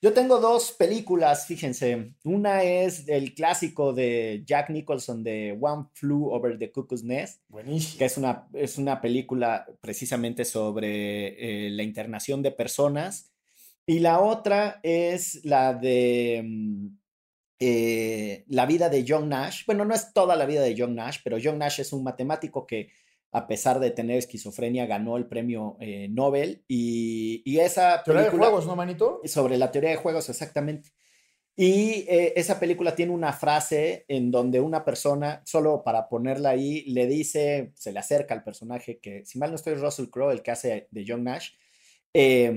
[0.04, 2.14] Yo tengo dos películas, fíjense.
[2.26, 7.42] Una es el clásico de Jack Nicholson de One Flew Over the Cuckoo's Nest.
[7.48, 8.00] Buenísimo.
[8.00, 13.32] Que es una, es una película precisamente sobre eh, la internación de personas.
[13.86, 16.88] Y la otra es la de mm,
[17.62, 19.66] eh, la vida de John Nash.
[19.66, 22.68] Bueno, no es toda la vida de John Nash, pero John Nash es un matemático
[22.68, 22.90] que
[23.34, 26.64] a pesar de tener esquizofrenia, ganó el premio eh, Nobel.
[26.68, 29.22] Y, y esa Teoría de juegos, ¿no, manito?
[29.26, 30.92] Sobre la teoría de juegos, exactamente.
[31.56, 36.84] Y eh, esa película tiene una frase en donde una persona, solo para ponerla ahí,
[36.86, 40.42] le dice, se le acerca al personaje que, si mal no estoy, Russell Crowe, el
[40.42, 41.50] que hace de John Nash,
[42.14, 42.52] eh,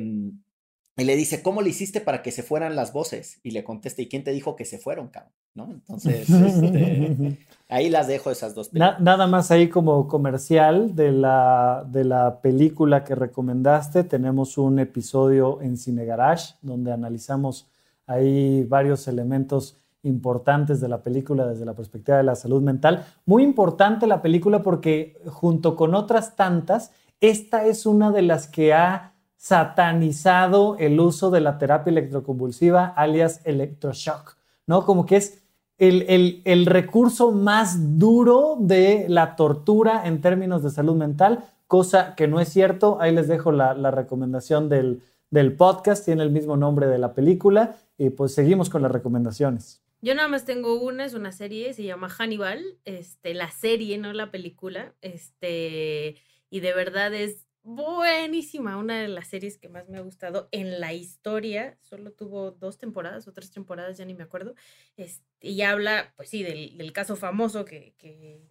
[0.98, 3.40] y le dice, ¿cómo le hiciste para que se fueran las voces?
[3.42, 5.32] Y le contesta, ¿y quién te dijo que se fueron, cabrón?
[5.56, 5.64] ¿No?
[5.70, 7.38] Entonces, este,
[7.68, 9.00] ahí las dejo esas dos películas.
[9.00, 14.04] nada más ahí como comercial de la, de la película que recomendaste.
[14.04, 17.66] Tenemos un episodio en Cine Garage donde analizamos
[18.06, 23.04] ahí varios elementos importantes de la película desde la perspectiva de la salud mental.
[23.24, 28.72] Muy importante la película porque junto con otras tantas, esta es una de las que
[28.72, 34.36] ha satanizado el uso de la terapia electroconvulsiva, alias electroshock,
[34.66, 34.84] ¿no?
[34.84, 35.42] Como que es
[35.78, 42.40] el, recurso más duro de la tortura en términos de salud mental, cosa que no
[42.40, 42.98] es cierto.
[43.00, 47.76] Ahí les dejo la, recomendación del, del, podcast, tiene el mismo nombre de la película,
[47.98, 49.82] y pues seguimos con las recomendaciones.
[50.02, 54.12] Yo nada más tengo una, es una serie, se llama Hannibal, este, la serie, no
[54.12, 56.16] la película, este,
[56.50, 60.80] y de verdad es buenísima, una de las series que más me ha gustado en
[60.80, 64.54] la historia, solo tuvo dos temporadas o tres temporadas, ya ni me acuerdo,
[64.96, 67.94] este, y habla, pues sí, del, caso famoso que,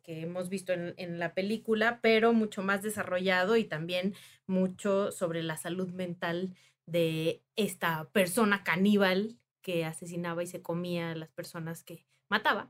[0.05, 4.13] hemos visto en, en, la película, pero mucho más desarrollado y también
[4.47, 6.53] mucho sobre la salud mental
[6.85, 12.69] de esta persona caníbal que asesinaba y se comía a las personas que mataba.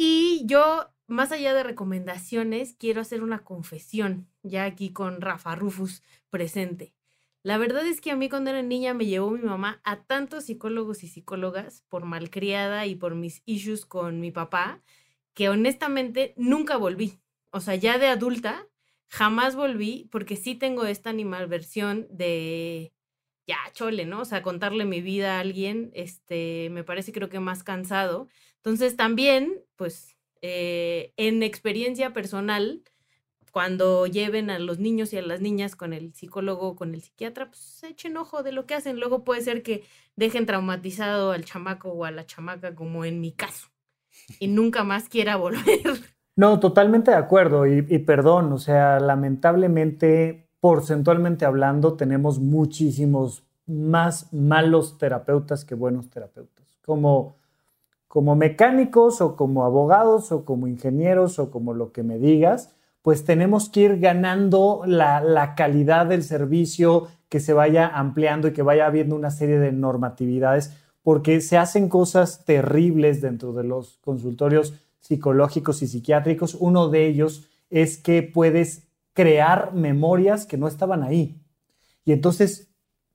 [0.00, 6.04] Y yo, más allá de recomendaciones, quiero hacer una confesión, ya aquí con Rafa Rufus
[6.30, 6.94] presente.
[7.42, 10.44] La verdad es que a mí cuando era niña me llevó mi mamá a tantos
[10.44, 14.84] psicólogos y psicólogas por malcriada y por mis issues con mi papá,
[15.34, 17.18] que honestamente nunca volví.
[17.50, 18.68] O sea, ya de adulta,
[19.08, 22.92] jamás volví porque sí tengo esta animalversión de
[23.48, 24.20] ya, chole, ¿no?
[24.20, 28.28] O sea, contarle mi vida a alguien, este, me parece creo que más cansado.
[28.58, 32.82] Entonces también, pues, eh, en experiencia personal,
[33.50, 37.02] cuando lleven a los niños y a las niñas con el psicólogo o con el
[37.02, 39.00] psiquiatra, pues echen ojo de lo que hacen.
[39.00, 39.84] Luego puede ser que
[40.16, 43.68] dejen traumatizado al chamaco o a la chamaca, como en mi caso,
[44.38, 45.82] y nunca más quiera volver.
[46.36, 54.32] No, totalmente de acuerdo y, y perdón, o sea, lamentablemente, porcentualmente hablando, tenemos muchísimos más
[54.32, 56.78] malos terapeutas que buenos terapeutas.
[56.84, 57.37] Como
[58.08, 63.24] como mecánicos o como abogados o como ingenieros o como lo que me digas, pues
[63.24, 68.86] tenemos que ir ganando la, calidad del servicio, que se vaya ampliando y que vaya
[68.86, 75.82] habiendo una serie de normatividades, porque se hacen cosas terribles dentro de los consultorios psicológicos
[75.82, 76.54] y psiquiátricos.
[76.54, 81.40] Uno de ellos es que puedes crear memorias que no estaban ahí.
[82.04, 82.67] Y entonces,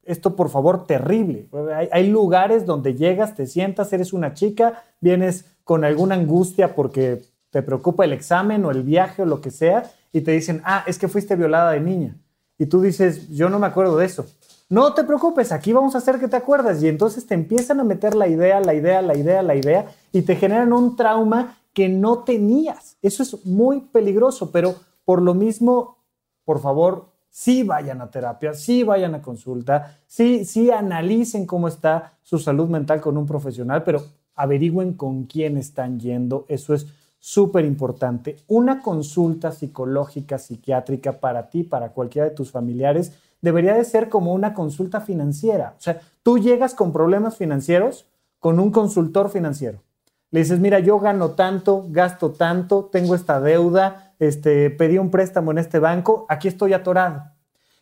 [0.05, 1.47] esto por favor, terrible.
[1.91, 7.61] Hay, lugares donde llegas, te sientas, eres una chica, vienes con alguna angustia porque te
[7.61, 10.97] preocupa el examen o el viaje o lo que sea, y te dicen, ah, es
[10.97, 12.15] que fuiste violada de niña.
[12.57, 14.25] Y tú dices, yo no me acuerdo de eso.
[14.69, 16.81] No te preocupes, aquí vamos a hacer que te acuerdas.
[16.81, 20.23] Y entonces te empiezan a meter la idea, la idea, la idea, la idea, y
[20.23, 22.97] te generan un trauma que no tenías.
[23.01, 24.75] Eso es muy peligroso, pero
[25.05, 25.97] por lo mismo,
[26.45, 32.13] por favor, sí vayan a terapia, sí vayan a consulta, sí, sí analicen cómo está
[32.21, 34.03] su salud mental con un profesional, pero
[34.36, 36.45] averigüen con quién están yendo.
[36.47, 36.86] Eso es
[37.17, 38.38] súper importante.
[38.47, 44.31] Una consulta psicológica, psiquiátrica para ti, para cualquiera de tus familiares, debería de ser como
[44.31, 45.73] una consulta financiera.
[45.79, 48.05] O sea, tú llegas con problemas financieros
[48.38, 49.81] con un consultor financiero.
[50.29, 55.51] Le dices, mira, yo gano tanto, gasto tanto, tengo esta deuda, este, pedí un préstamo
[55.51, 57.34] en este banco, aquí estoy atorado.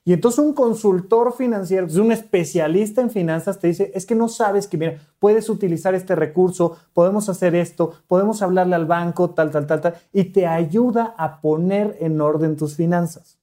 [0.04, 4.68] Y entonces un consultor financiero, un especialista en finanzas, te dice, es que no sabes
[4.68, 9.68] que, mira, puedes utilizar este recurso, podemos hacer esto, podemos hablarle al banco, tal, tal,
[9.68, 13.38] tal, tal, y te ayuda a poner en orden tus finanzas.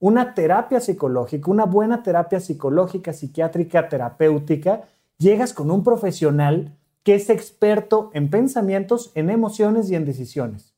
[0.00, 4.84] Una terapia psicológica, una buena terapia psicológica, psiquiátrica, terapéutica,
[5.18, 10.77] llegas con un profesional que es experto en pensamientos, en emociones y en decisiones.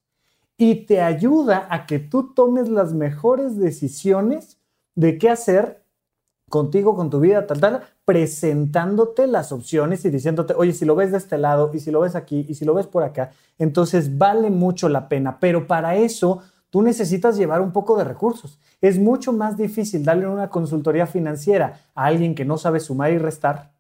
[0.63, 4.59] Y te ayuda a que tú tomes las mejores decisiones
[4.95, 5.87] de qué hacer
[6.51, 11.13] contigo, con tu vida, tal, tal, presentándote las opciones y diciéndote, oye, si lo ves
[11.13, 14.19] de este lado y si lo ves aquí y si lo ves por acá, entonces
[14.19, 15.39] vale mucho la pena.
[15.41, 18.61] Pero para eso tú necesitas llevar un poco de recursos.
[18.83, 23.17] Es mucho más difícil darle una consultoría financiera a alguien que no sabe sumar y
[23.17, 23.73] restar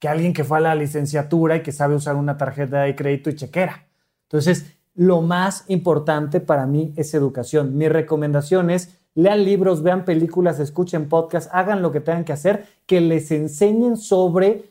[0.00, 3.30] que alguien que fue a la licenciatura y que sabe usar una tarjeta de crédito
[3.30, 3.86] y chequera.
[4.24, 7.78] Entonces, lo más importante para mí es educación.
[7.78, 12.66] Mi recomendación es lean libros, vean películas, escuchen podcasts, hagan lo que tengan que hacer,
[12.84, 14.64] que les enseñen sobre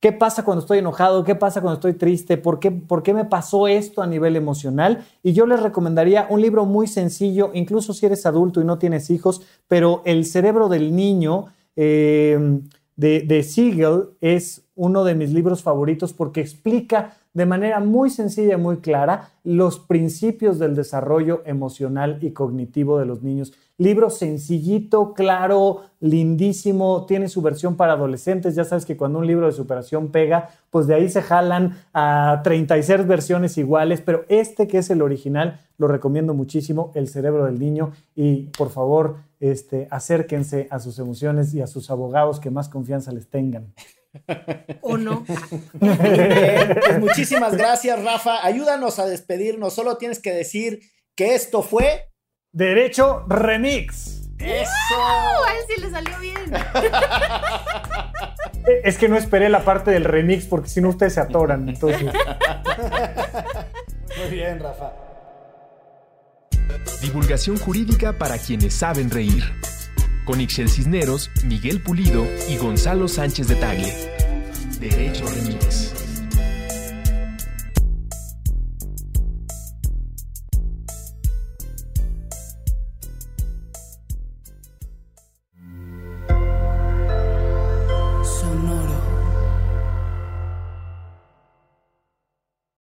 [0.00, 3.26] qué pasa cuando estoy enojado, qué pasa cuando estoy triste, por qué, por qué me
[3.26, 5.04] pasó esto a nivel emocional.
[5.22, 9.08] Y yo les recomendaría un libro muy sencillo, incluso si eres adulto y no tienes
[9.08, 12.60] hijos, pero El cerebro del niño eh,
[12.96, 18.54] de, de Siegel es uno de mis libros favoritos porque explica de manera muy sencilla
[18.54, 23.52] y muy clara los principios del desarrollo emocional y cognitivo de los niños.
[23.76, 28.54] Libro sencillito, claro, lindísimo, tiene su versión para adolescentes.
[28.54, 32.40] Ya sabes que cuando un libro de superación pega, pues de ahí se jalan a
[32.42, 37.58] 36 versiones iguales, pero este que es el original lo recomiendo muchísimo, El cerebro del
[37.58, 37.92] niño.
[38.14, 43.12] Y por favor, este, acérquense a sus emociones y a sus abogados que más confianza
[43.12, 43.74] les tengan.
[44.80, 45.24] ¿O no?
[45.78, 48.44] Pues muchísimas gracias, Rafa.
[48.44, 49.74] Ayúdanos a despedirnos.
[49.74, 50.80] Solo tienes que decir
[51.14, 52.10] que esto fue
[52.52, 54.22] Derecho Remix.
[54.38, 54.66] ¡Eso!
[55.46, 56.36] A él sí le salió bien.
[58.82, 61.68] Es que no esperé la parte del remix porque si no ustedes se atoran.
[61.68, 62.02] Entonces.
[64.18, 64.92] Muy bien, Rafa.
[67.00, 69.44] Divulgación jurídica para quienes saben reír
[70.26, 73.94] con Ixel Cisneros, Miguel Pulido y Gonzalo Sánchez de Tagle.
[74.78, 75.85] Derecho Remix.